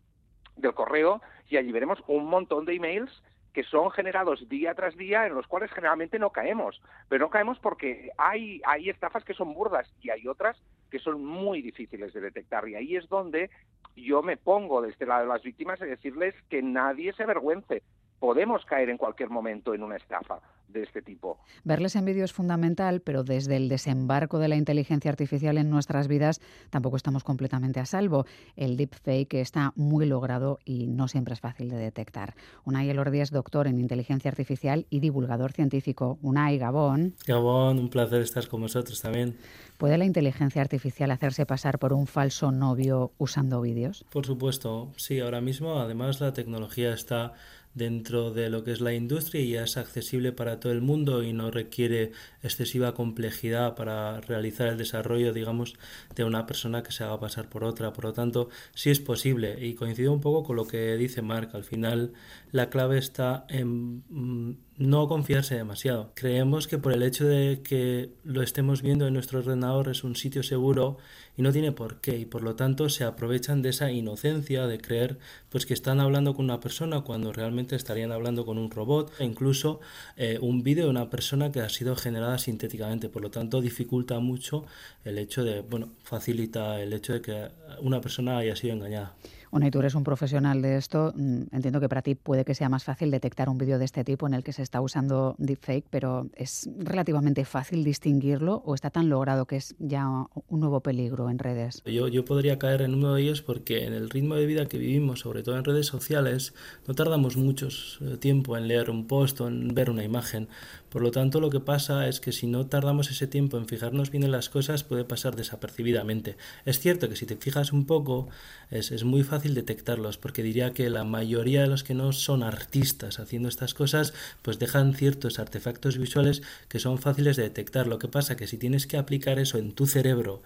del 0.54 0.74
correo 0.74 1.20
y 1.48 1.56
allí 1.56 1.72
veremos 1.72 1.98
un 2.06 2.26
montón 2.26 2.64
de 2.64 2.74
emails 2.74 3.22
que 3.52 3.64
son 3.64 3.90
generados 3.90 4.48
día 4.48 4.74
tras 4.74 4.96
día 4.96 5.26
en 5.26 5.34
los 5.34 5.46
cuales 5.46 5.70
generalmente 5.72 6.18
no 6.18 6.30
caemos. 6.30 6.80
Pero 7.08 7.26
no 7.26 7.30
caemos 7.30 7.58
porque 7.58 8.10
hay, 8.18 8.60
hay 8.64 8.88
estafas 8.88 9.24
que 9.24 9.34
son 9.34 9.54
burdas 9.54 9.92
y 10.00 10.10
hay 10.10 10.26
otras 10.26 10.60
que 10.90 10.98
son 10.98 11.24
muy 11.24 11.62
difíciles 11.62 12.12
de 12.12 12.20
detectar. 12.20 12.68
Y 12.68 12.74
ahí 12.74 12.96
es 12.96 13.08
donde 13.08 13.50
yo 13.96 14.22
me 14.22 14.36
pongo 14.36 14.80
desde 14.80 14.92
este 14.92 15.06
lado 15.06 15.22
de 15.22 15.28
las 15.28 15.42
víctimas 15.42 15.80
y 15.80 15.86
decirles 15.86 16.34
que 16.48 16.62
nadie 16.62 17.12
se 17.12 17.24
avergüence. 17.24 17.82
Podemos 18.18 18.64
caer 18.64 18.88
en 18.88 18.98
cualquier 18.98 19.30
momento 19.30 19.74
en 19.74 19.82
una 19.82 19.96
estafa 19.96 20.40
de 20.72 20.82
este 20.82 21.02
tipo. 21.02 21.38
Verles 21.64 21.96
en 21.96 22.04
vídeo 22.04 22.24
es 22.24 22.32
fundamental, 22.32 23.00
pero 23.00 23.24
desde 23.24 23.56
el 23.56 23.68
desembarco 23.68 24.38
de 24.38 24.48
la 24.48 24.56
inteligencia 24.56 25.10
artificial 25.10 25.58
en 25.58 25.70
nuestras 25.70 26.08
vidas 26.08 26.40
tampoco 26.70 26.96
estamos 26.96 27.24
completamente 27.24 27.80
a 27.80 27.86
salvo. 27.86 28.26
El 28.56 28.76
deepfake 28.76 29.34
está 29.34 29.72
muy 29.76 30.06
logrado 30.06 30.58
y 30.64 30.86
no 30.86 31.08
siempre 31.08 31.34
es 31.34 31.40
fácil 31.40 31.68
de 31.68 31.76
detectar. 31.76 32.34
Unai 32.64 32.88
Elordi 32.90 33.20
es 33.20 33.30
doctor 33.30 33.66
en 33.66 33.78
inteligencia 33.78 34.30
artificial 34.30 34.86
y 34.90 35.00
divulgador 35.00 35.52
científico. 35.52 36.18
Unai, 36.22 36.58
Gabón. 36.58 37.14
Gabón, 37.26 37.78
un 37.78 37.88
placer 37.88 38.22
estar 38.22 38.46
con 38.48 38.60
vosotros 38.62 39.00
también. 39.00 39.36
¿Puede 39.78 39.98
la 39.98 40.04
inteligencia 40.04 40.62
artificial 40.62 41.10
hacerse 41.10 41.44
pasar 41.44 41.78
por 41.78 41.92
un 41.92 42.06
falso 42.06 42.52
novio 42.52 43.12
usando 43.18 43.60
vídeos? 43.60 44.04
Por 44.10 44.24
supuesto, 44.24 44.92
sí. 44.96 45.18
Ahora 45.18 45.40
mismo, 45.40 45.80
además, 45.80 46.20
la 46.20 46.32
tecnología 46.32 46.92
está 46.94 47.32
dentro 47.74 48.30
de 48.30 48.50
lo 48.50 48.64
que 48.64 48.72
es 48.72 48.80
la 48.80 48.94
industria 48.94 49.42
y 49.42 49.56
es 49.56 49.76
accesible 49.76 50.32
para 50.32 50.60
todo 50.60 50.72
el 50.72 50.82
mundo 50.82 51.22
y 51.22 51.32
no 51.32 51.50
requiere 51.50 52.12
excesiva 52.42 52.94
complejidad 52.94 53.74
para 53.74 54.20
realizar 54.20 54.68
el 54.68 54.78
desarrollo, 54.78 55.32
digamos, 55.32 55.74
de 56.14 56.24
una 56.24 56.46
persona 56.46 56.82
que 56.82 56.92
se 56.92 57.04
haga 57.04 57.20
pasar 57.20 57.48
por 57.48 57.64
otra. 57.64 57.92
Por 57.92 58.04
lo 58.04 58.12
tanto, 58.12 58.48
sí 58.74 58.90
es 58.90 59.00
posible 59.00 59.56
y 59.64 59.74
coincido 59.74 60.12
un 60.12 60.20
poco 60.20 60.44
con 60.44 60.56
lo 60.56 60.66
que 60.66 60.96
dice 60.96 61.22
Mark. 61.22 61.50
Al 61.54 61.64
final, 61.64 62.12
la 62.50 62.68
clave 62.70 62.98
está 62.98 63.46
en 63.48 64.02
mm, 64.08 64.56
no 64.78 65.06
confiarse 65.06 65.54
demasiado. 65.54 66.12
Creemos 66.14 66.66
que 66.66 66.78
por 66.78 66.92
el 66.92 67.02
hecho 67.02 67.26
de 67.26 67.60
que 67.62 68.10
lo 68.24 68.42
estemos 68.42 68.82
viendo 68.82 69.06
en 69.06 69.14
nuestro 69.14 69.40
ordenador 69.40 69.88
es 69.88 70.02
un 70.02 70.16
sitio 70.16 70.42
seguro 70.42 70.98
y 71.36 71.42
no 71.42 71.52
tiene 71.52 71.72
por 71.72 72.00
qué 72.00 72.18
y 72.18 72.24
por 72.24 72.42
lo 72.42 72.56
tanto 72.56 72.88
se 72.88 73.04
aprovechan 73.04 73.62
de 73.62 73.70
esa 73.70 73.90
inocencia 73.90 74.66
de 74.66 74.80
creer 74.80 75.18
pues 75.50 75.66
que 75.66 75.74
están 75.74 76.00
hablando 76.00 76.34
con 76.34 76.44
una 76.46 76.60
persona 76.60 77.02
cuando 77.02 77.32
realmente 77.32 77.76
estarían 77.76 78.12
hablando 78.12 78.44
con 78.44 78.58
un 78.58 78.70
robot 78.70 79.12
e 79.18 79.24
incluso 79.24 79.80
eh, 80.16 80.38
un 80.40 80.62
vídeo 80.62 80.84
de 80.84 80.90
una 80.90 81.10
persona 81.10 81.52
que 81.52 81.60
ha 81.60 81.68
sido 81.68 81.96
generada 81.96 82.38
sintéticamente 82.38 83.08
por 83.08 83.22
lo 83.22 83.30
tanto 83.30 83.60
dificulta 83.60 84.18
mucho 84.20 84.66
el 85.04 85.18
hecho 85.18 85.44
de 85.44 85.62
bueno 85.62 85.90
facilita 86.02 86.82
el 86.82 86.92
hecho 86.92 87.14
de 87.14 87.22
que 87.22 87.48
una 87.80 88.00
persona 88.00 88.38
haya 88.38 88.56
sido 88.56 88.74
engañada 88.74 89.14
bueno, 89.52 89.66
y 89.66 89.70
tú 89.70 89.80
eres 89.80 89.94
un 89.94 90.02
profesional 90.02 90.62
de 90.62 90.78
esto. 90.78 91.12
Mm, 91.14 91.42
entiendo 91.52 91.78
que 91.78 91.88
para 91.88 92.00
ti 92.00 92.14
puede 92.14 92.42
que 92.46 92.54
sea 92.54 92.70
más 92.70 92.84
fácil 92.84 93.10
detectar 93.10 93.50
un 93.50 93.58
vídeo 93.58 93.78
de 93.78 93.84
este 93.84 94.02
tipo 94.02 94.26
en 94.26 94.32
el 94.32 94.42
que 94.42 94.54
se 94.54 94.62
está 94.62 94.80
usando 94.80 95.34
deepfake, 95.36 95.84
pero 95.90 96.30
¿es 96.34 96.70
relativamente 96.78 97.44
fácil 97.44 97.84
distinguirlo 97.84 98.62
o 98.64 98.74
está 98.74 98.88
tan 98.88 99.10
logrado 99.10 99.44
que 99.44 99.56
es 99.56 99.74
ya 99.78 100.08
un 100.08 100.60
nuevo 100.60 100.80
peligro 100.80 101.28
en 101.28 101.38
redes? 101.38 101.82
Yo, 101.84 102.08
yo 102.08 102.24
podría 102.24 102.58
caer 102.58 102.80
en 102.80 102.94
uno 102.94 103.12
de 103.12 103.22
ellos 103.22 103.42
porque 103.42 103.84
en 103.84 103.92
el 103.92 104.08
ritmo 104.08 104.36
de 104.36 104.46
vida 104.46 104.66
que 104.68 104.78
vivimos, 104.78 105.20
sobre 105.20 105.42
todo 105.42 105.58
en 105.58 105.64
redes 105.64 105.86
sociales, 105.86 106.54
no 106.88 106.94
tardamos 106.94 107.36
mucho 107.36 107.68
eh, 108.00 108.16
tiempo 108.16 108.56
en 108.56 108.68
leer 108.68 108.88
un 108.88 109.06
post 109.06 109.38
o 109.42 109.48
en 109.48 109.74
ver 109.74 109.90
una 109.90 110.02
imagen. 110.02 110.48
Por 110.88 111.02
lo 111.02 111.10
tanto, 111.10 111.40
lo 111.40 111.50
que 111.50 111.60
pasa 111.60 112.08
es 112.08 112.20
que 112.20 112.32
si 112.32 112.46
no 112.46 112.66
tardamos 112.66 113.10
ese 113.10 113.26
tiempo 113.26 113.58
en 113.58 113.66
fijarnos 113.66 114.10
bien 114.10 114.24
en 114.24 114.30
las 114.30 114.48
cosas, 114.48 114.82
puede 114.82 115.04
pasar 115.04 115.36
desapercibidamente. 115.36 116.36
Es 116.64 116.80
cierto 116.80 117.08
que 117.08 117.16
si 117.16 117.26
te 117.26 117.36
fijas 117.36 117.72
un 117.72 117.86
poco, 117.86 118.28
es, 118.70 118.92
es 118.92 119.04
muy 119.04 119.22
fácil 119.22 119.41
detectarlos, 119.42 120.16
porque 120.16 120.42
diría 120.42 120.72
que 120.72 120.88
la 120.88 121.04
mayoría 121.04 121.62
de 121.62 121.66
los 121.66 121.84
que 121.84 121.94
no 121.94 122.12
son 122.12 122.42
artistas 122.42 123.18
haciendo 123.18 123.48
estas 123.48 123.74
cosas, 123.74 124.14
pues 124.42 124.58
dejan 124.58 124.94
ciertos 124.94 125.38
artefactos 125.38 125.98
visuales 125.98 126.42
que 126.68 126.78
son 126.78 126.98
fáciles 126.98 127.36
de 127.36 127.42
detectar. 127.42 127.86
Lo 127.86 127.98
que 127.98 128.08
pasa 128.08 128.36
que 128.36 128.46
si 128.46 128.56
tienes 128.56 128.86
que 128.86 128.96
aplicar 128.96 129.38
eso 129.38 129.58
en 129.58 129.72
tu 129.72 129.86
cerebro 129.86 130.42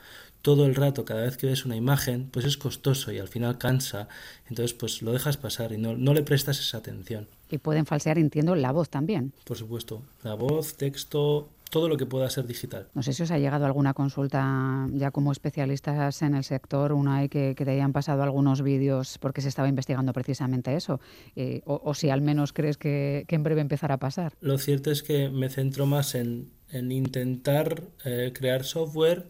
todo 0.47 0.65
el 0.65 0.76
rato 0.76 1.05
cada 1.05 1.23
vez 1.23 1.37
que 1.37 1.49
ves 1.49 1.65
una 1.65 1.75
imagen, 1.75 2.29
pues 2.31 2.47
es 2.47 2.57
costoso 2.57 3.11
y 3.11 3.19
al 3.19 3.26
final 3.26 3.59
cansa. 3.59 4.07
Entonces, 4.49 4.75
pues 4.75 5.03
lo 5.03 5.12
dejas 5.12 5.37
pasar 5.37 5.73
y 5.73 5.76
no, 5.76 5.97
no 5.97 6.15
le 6.15 6.23
prestas 6.23 6.61
esa 6.61 6.79
atención. 6.79 7.26
Y 7.50 7.59
pueden 7.59 7.85
falsear, 7.85 8.17
entiendo, 8.17 8.55
la 8.55 8.71
voz 8.71 8.88
también. 8.88 9.33
Por 9.45 9.57
supuesto. 9.57 10.03
La 10.23 10.35
voz, 10.35 10.76
texto, 10.76 11.49
todo 11.70 11.88
lo 11.88 11.96
que 11.96 12.06
pueda 12.06 12.28
ser 12.30 12.46
digital. 12.46 12.88
No 12.94 13.02
sé 13.02 13.12
si 13.12 13.23
os 13.23 13.30
ha 13.30 13.38
llegado 13.38 13.66
alguna 13.66 13.94
consulta 13.94 14.88
ya 14.92 15.11
como 15.11 15.32
especialistas 15.32 16.23
en 16.23 16.35
el 16.35 16.44
sector, 16.44 16.92
una 16.92 17.16
hay 17.16 17.28
que, 17.28 17.54
que 17.54 17.64
te 17.64 17.73
hayan 17.73 17.92
pasado 17.92 18.23
algunos 18.23 18.62
vídeos 18.62 19.18
porque 19.18 19.40
se 19.40 19.49
estaba 19.49 19.68
investigando 19.68 20.12
precisamente 20.12 20.75
eso, 20.75 21.00
eh, 21.35 21.62
o, 21.64 21.94
si 21.94 22.11
al 22.11 22.20
menos 22.20 22.52
crees 22.52 22.76
que, 22.76 23.25
que, 23.28 23.35
en 23.35 23.42
breve 23.42 23.61
empezará 23.61 23.94
a 23.94 23.99
pasar. 23.99 24.35
Lo 24.40 24.58
cierto 24.58 24.90
es 24.90 25.02
que 25.02 25.28
me 25.28 25.49
centro 25.49 25.87
más 25.87 26.14
en 26.14 26.56
en 26.70 26.92
intentar 26.92 27.82
eh, 28.04 28.32
crear 28.35 28.64
software 28.64 29.28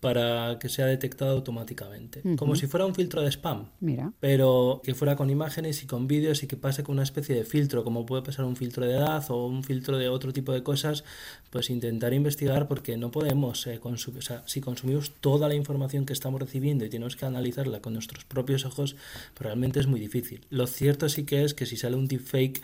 para 0.00 0.58
que 0.60 0.68
sea 0.68 0.86
detectado 0.86 1.32
automáticamente, 1.32 2.22
como 2.36 2.54
si 2.54 2.68
fuera 2.68 2.86
un 2.86 2.94
filtro 2.94 3.20
de 3.20 3.28
spam, 3.32 3.66
Mira. 3.80 4.12
pero 4.20 4.80
que 4.84 4.94
fuera 4.94 5.16
con 5.16 5.28
imágenes 5.28 5.82
y 5.82 5.86
con 5.86 6.06
vídeos 6.06 6.42
y 6.44 6.46
que 6.46 6.56
pase 6.56 6.84
con 6.84 6.94
una 6.94 7.02
especie 7.02 7.34
de 7.34 7.44
filtro, 7.44 7.82
como 7.82 8.06
puede 8.06 8.22
pasar 8.22 8.44
un 8.44 8.54
filtro 8.54 8.86
de 8.86 8.92
edad 8.92 9.24
o 9.30 9.46
un 9.46 9.64
filtro 9.64 9.98
de 9.98 10.08
otro 10.08 10.32
tipo 10.32 10.52
de 10.52 10.62
cosas, 10.62 11.02
pues 11.50 11.68
intentar 11.70 12.12
investigar 12.14 12.68
porque 12.68 12.96
no 12.96 13.10
podemos 13.10 13.66
eh, 13.66 13.80
consumir, 13.80 14.20
o 14.20 14.22
sea, 14.22 14.42
si 14.46 14.60
consumimos 14.60 15.10
toda 15.20 15.48
la 15.48 15.54
información 15.54 16.06
que 16.06 16.12
estamos 16.12 16.40
recibiendo 16.40 16.84
y 16.84 16.90
tenemos 16.90 17.16
que 17.16 17.26
analizarla 17.26 17.80
con 17.80 17.94
nuestros 17.94 18.24
propios 18.24 18.64
ojos, 18.64 18.94
pues 19.34 19.46
realmente 19.46 19.80
es 19.80 19.88
muy 19.88 19.98
difícil. 19.98 20.46
Lo 20.50 20.68
cierto 20.68 21.08
sí 21.08 21.24
que 21.24 21.42
es 21.42 21.54
que 21.54 21.66
si 21.66 21.76
sale 21.76 21.96
un 21.96 22.06
deepfake 22.06 22.62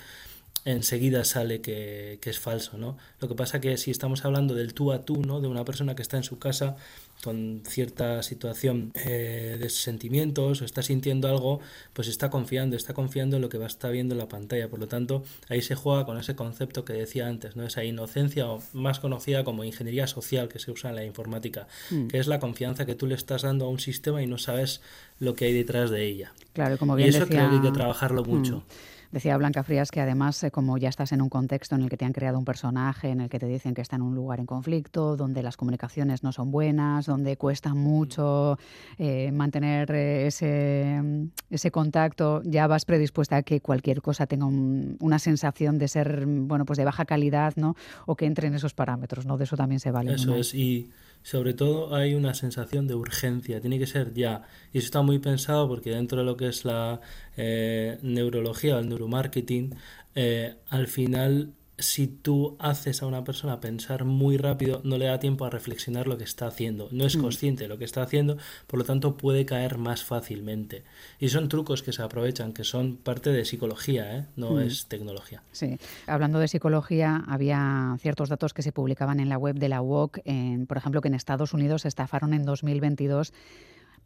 enseguida 0.64 1.24
sale 1.24 1.60
que, 1.60 2.18
que, 2.22 2.30
es 2.30 2.38
falso, 2.38 2.78
¿no? 2.78 2.96
Lo 3.20 3.28
que 3.28 3.34
pasa 3.34 3.60
que 3.60 3.76
si 3.76 3.90
estamos 3.90 4.24
hablando 4.24 4.54
del 4.54 4.72
tú 4.72 4.92
a 4.92 5.04
tú, 5.04 5.22
¿no? 5.22 5.40
De 5.40 5.48
una 5.48 5.64
persona 5.64 5.94
que 5.94 6.02
está 6.02 6.16
en 6.16 6.22
su 6.22 6.38
casa 6.38 6.76
con 7.24 7.62
cierta 7.66 8.22
situación 8.22 8.92
eh, 8.94 9.56
de 9.58 9.70
sentimientos 9.70 10.60
o 10.60 10.64
está 10.64 10.82
sintiendo 10.82 11.28
algo, 11.28 11.60
pues 11.94 12.08
está 12.08 12.28
confiando, 12.28 12.76
está 12.76 12.92
confiando 12.92 13.36
en 13.36 13.42
lo 13.42 13.48
que 13.48 13.56
va 13.56 13.64
a 13.64 13.68
estar 13.68 13.90
viendo 13.90 14.14
en 14.14 14.18
la 14.18 14.28
pantalla. 14.28 14.68
Por 14.68 14.78
lo 14.78 14.88
tanto, 14.88 15.24
ahí 15.48 15.62
se 15.62 15.74
juega 15.74 16.04
con 16.04 16.18
ese 16.18 16.36
concepto 16.36 16.84
que 16.84 16.92
decía 16.92 17.26
antes, 17.26 17.56
¿no? 17.56 17.64
Esa 17.64 17.82
inocencia 17.82 18.48
o 18.50 18.62
más 18.74 19.00
conocida 19.00 19.42
como 19.42 19.64
ingeniería 19.64 20.06
social 20.06 20.48
que 20.48 20.58
se 20.58 20.70
usa 20.70 20.90
en 20.90 20.96
la 20.96 21.04
informática, 21.04 21.66
mm. 21.90 22.08
que 22.08 22.18
es 22.18 22.26
la 22.26 22.38
confianza 22.38 22.84
que 22.84 22.94
tú 22.94 23.06
le 23.06 23.14
estás 23.14 23.42
dando 23.42 23.64
a 23.64 23.68
un 23.68 23.80
sistema 23.80 24.22
y 24.22 24.26
no 24.26 24.36
sabes 24.36 24.82
lo 25.18 25.34
que 25.34 25.46
hay 25.46 25.54
detrás 25.54 25.90
de 25.90 26.04
ella. 26.04 26.32
Claro, 26.52 26.76
como 26.76 26.94
bien 26.94 27.06
y 27.06 27.10
eso 27.10 27.20
decía... 27.20 27.38
creo 27.38 27.50
que 27.50 27.56
hay 27.56 27.62
que 27.62 27.72
trabajarlo 27.72 28.24
mucho. 28.24 28.58
Mm. 28.58 28.93
Decía 29.14 29.36
Blanca 29.36 29.62
Frías 29.62 29.92
que 29.92 30.00
además, 30.00 30.42
eh, 30.42 30.50
como 30.50 30.76
ya 30.76 30.88
estás 30.88 31.12
en 31.12 31.22
un 31.22 31.28
contexto 31.28 31.76
en 31.76 31.82
el 31.82 31.88
que 31.88 31.96
te 31.96 32.04
han 32.04 32.12
creado 32.12 32.36
un 32.36 32.44
personaje, 32.44 33.10
en 33.10 33.20
el 33.20 33.28
que 33.28 33.38
te 33.38 33.46
dicen 33.46 33.72
que 33.72 33.80
está 33.80 33.94
en 33.94 34.02
un 34.02 34.12
lugar 34.12 34.40
en 34.40 34.46
conflicto, 34.46 35.16
donde 35.16 35.40
las 35.40 35.56
comunicaciones 35.56 36.24
no 36.24 36.32
son 36.32 36.50
buenas, 36.50 37.06
donde 37.06 37.36
cuesta 37.36 37.74
mucho 37.74 38.58
eh, 38.98 39.30
mantener 39.30 39.92
eh, 39.92 40.26
ese, 40.26 41.00
ese 41.48 41.70
contacto, 41.70 42.42
ya 42.42 42.66
vas 42.66 42.84
predispuesta 42.84 43.36
a 43.36 43.42
que 43.44 43.60
cualquier 43.60 44.02
cosa 44.02 44.26
tenga 44.26 44.46
una 44.46 45.20
sensación 45.20 45.78
de 45.78 45.86
ser, 45.86 46.26
bueno, 46.26 46.64
pues 46.64 46.76
de 46.76 46.84
baja 46.84 47.04
calidad, 47.04 47.52
¿no? 47.54 47.76
O 48.06 48.16
que 48.16 48.26
entre 48.26 48.48
en 48.48 48.54
esos 48.54 48.74
parámetros, 48.74 49.26
¿no? 49.26 49.38
De 49.38 49.44
eso 49.44 49.56
también 49.56 49.78
se 49.78 49.92
vale. 49.92 50.14
Eso 50.14 50.34
es, 50.34 50.52
y 50.56 50.90
sobre 51.24 51.54
todo 51.54 51.94
hay 51.94 52.14
una 52.14 52.34
sensación 52.34 52.86
de 52.86 52.94
urgencia, 52.94 53.60
tiene 53.60 53.78
que 53.78 53.86
ser 53.86 54.14
ya. 54.14 54.42
Y 54.72 54.78
eso 54.78 54.86
está 54.86 55.02
muy 55.02 55.18
pensado 55.18 55.66
porque 55.68 55.90
dentro 55.90 56.18
de 56.18 56.24
lo 56.24 56.36
que 56.36 56.48
es 56.48 56.64
la 56.64 57.00
eh, 57.36 57.98
neurología 58.02 58.78
el 58.78 58.88
neuromarketing, 58.90 59.74
eh, 60.14 60.56
al 60.68 60.86
final 60.86 61.54
si 61.78 62.06
tú 62.06 62.56
haces 62.60 63.02
a 63.02 63.06
una 63.06 63.24
persona 63.24 63.60
pensar 63.60 64.04
muy 64.04 64.36
rápido, 64.36 64.80
no 64.84 64.96
le 64.96 65.06
da 65.06 65.18
tiempo 65.18 65.44
a 65.44 65.50
reflexionar 65.50 66.06
lo 66.06 66.16
que 66.16 66.24
está 66.24 66.46
haciendo. 66.46 66.88
No 66.92 67.04
es 67.04 67.16
mm. 67.16 67.20
consciente 67.20 67.64
de 67.64 67.68
lo 67.68 67.78
que 67.78 67.84
está 67.84 68.02
haciendo, 68.02 68.36
por 68.66 68.78
lo 68.78 68.84
tanto 68.84 69.16
puede 69.16 69.44
caer 69.44 69.78
más 69.78 70.04
fácilmente. 70.04 70.84
Y 71.18 71.28
son 71.28 71.48
trucos 71.48 71.82
que 71.82 71.92
se 71.92 72.02
aprovechan, 72.02 72.52
que 72.52 72.64
son 72.64 72.96
parte 72.96 73.30
de 73.30 73.44
psicología, 73.44 74.16
¿eh? 74.16 74.26
no 74.36 74.52
mm. 74.52 74.60
es 74.60 74.86
tecnología. 74.86 75.42
Sí, 75.52 75.78
hablando 76.06 76.38
de 76.38 76.48
psicología, 76.48 77.24
había 77.26 77.96
ciertos 78.00 78.28
datos 78.28 78.54
que 78.54 78.62
se 78.62 78.72
publicaban 78.72 79.18
en 79.20 79.28
la 79.28 79.38
web 79.38 79.56
de 79.56 79.68
la 79.68 79.82
UOC, 79.82 80.20
por 80.68 80.76
ejemplo, 80.76 81.00
que 81.00 81.08
en 81.08 81.14
Estados 81.14 81.52
Unidos 81.54 81.84
estafaron 81.86 82.34
en 82.34 82.44
2022 82.44 83.32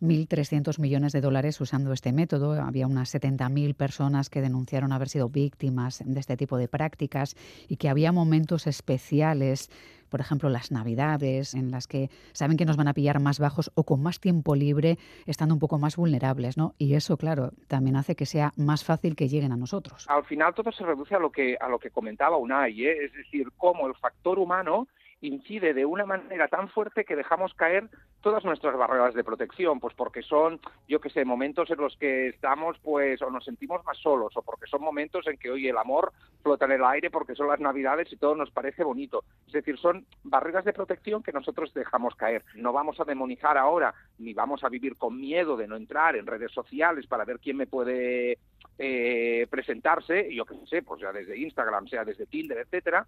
1.300 0.00 0.78
millones 0.78 1.12
de 1.12 1.20
dólares 1.20 1.60
usando 1.60 1.92
este 1.92 2.12
método. 2.12 2.52
Había 2.52 2.86
unas 2.86 3.14
70.000 3.14 3.74
personas 3.74 4.30
que 4.30 4.40
denunciaron 4.40 4.92
haber 4.92 5.08
sido 5.08 5.28
víctimas 5.28 6.02
de 6.04 6.20
este 6.20 6.36
tipo 6.36 6.56
de 6.56 6.68
prácticas 6.68 7.36
y 7.68 7.76
que 7.76 7.88
había 7.88 8.12
momentos 8.12 8.66
especiales 8.66 9.70
por 10.08 10.20
ejemplo, 10.20 10.48
las 10.48 10.72
navidades, 10.72 11.54
en 11.54 11.70
las 11.70 11.86
que 11.86 12.08
saben 12.32 12.56
que 12.56 12.64
nos 12.64 12.76
van 12.76 12.88
a 12.88 12.94
pillar 12.94 13.20
más 13.20 13.38
bajos 13.38 13.70
o 13.74 13.84
con 13.84 14.02
más 14.02 14.20
tiempo 14.20 14.54
libre, 14.54 14.98
estando 15.26 15.54
un 15.54 15.60
poco 15.60 15.78
más 15.78 15.96
vulnerables, 15.96 16.56
¿no? 16.56 16.74
Y 16.78 16.94
eso, 16.94 17.16
claro, 17.16 17.50
también 17.66 17.96
hace 17.96 18.16
que 18.16 18.26
sea 18.26 18.52
más 18.56 18.84
fácil 18.84 19.16
que 19.16 19.28
lleguen 19.28 19.52
a 19.52 19.56
nosotros. 19.56 20.06
Al 20.08 20.24
final 20.24 20.54
todo 20.54 20.72
se 20.72 20.84
reduce 20.84 21.14
a 21.14 21.18
lo 21.18 21.30
que 21.30 21.56
a 21.60 21.68
lo 21.68 21.78
que 21.78 21.90
comentaba 21.90 22.36
Unai, 22.36 22.86
¿eh? 22.86 23.04
es 23.04 23.12
decir, 23.12 23.48
cómo 23.56 23.86
el 23.86 23.94
factor 23.94 24.38
humano 24.38 24.88
incide 25.20 25.74
de 25.74 25.84
una 25.84 26.06
manera 26.06 26.48
tan 26.48 26.68
fuerte 26.68 27.04
que 27.04 27.16
dejamos 27.16 27.52
caer 27.54 27.88
todas 28.20 28.44
nuestras 28.44 28.76
barreras 28.76 29.14
de 29.14 29.24
protección, 29.24 29.80
pues 29.80 29.94
porque 29.94 30.22
son, 30.22 30.60
yo 30.88 31.00
que 31.00 31.10
sé, 31.10 31.24
momentos 31.24 31.70
en 31.70 31.78
los 31.78 31.96
que 31.96 32.28
estamos, 32.28 32.76
pues, 32.82 33.20
o 33.22 33.30
nos 33.30 33.44
sentimos 33.44 33.84
más 33.84 33.96
solos, 33.98 34.36
o 34.36 34.42
porque 34.42 34.66
son 34.66 34.82
momentos 34.82 35.26
en 35.26 35.38
que, 35.38 35.50
hoy 35.50 35.68
el 35.68 35.76
amor 35.76 36.12
flota 36.42 36.64
en 36.66 36.72
el 36.72 36.84
aire 36.84 37.10
porque 37.10 37.34
son 37.34 37.48
las 37.48 37.60
navidades 37.60 38.12
y 38.12 38.16
todo 38.16 38.34
nos 38.34 38.50
parece 38.50 38.84
bonito. 38.84 39.24
Es 39.46 39.52
decir, 39.52 39.78
son 39.78 40.04
barreras 40.24 40.64
de 40.64 40.72
protección 40.72 41.22
que 41.22 41.32
nosotros 41.32 41.72
dejamos 41.74 42.14
caer. 42.14 42.44
No 42.54 42.72
vamos 42.72 43.00
a 43.00 43.04
demonizar 43.04 43.56
ahora, 43.56 43.94
ni 44.18 44.34
vamos 44.34 44.64
a 44.64 44.68
vivir 44.68 44.96
con 44.96 45.18
miedo 45.18 45.56
de 45.56 45.68
no 45.68 45.76
entrar 45.76 46.16
en 46.16 46.26
redes 46.26 46.52
sociales 46.52 47.06
para 47.06 47.24
ver 47.24 47.38
quién 47.38 47.56
me 47.56 47.66
puede 47.66 48.38
eh, 48.78 49.46
presentarse, 49.50 50.32
yo 50.34 50.44
que 50.44 50.54
sé, 50.66 50.82
pues 50.82 51.00
ya 51.00 51.12
desde 51.12 51.38
Instagram, 51.38 51.86
sea 51.88 52.04
desde 52.04 52.26
Tinder, 52.26 52.58
etcétera, 52.58 53.06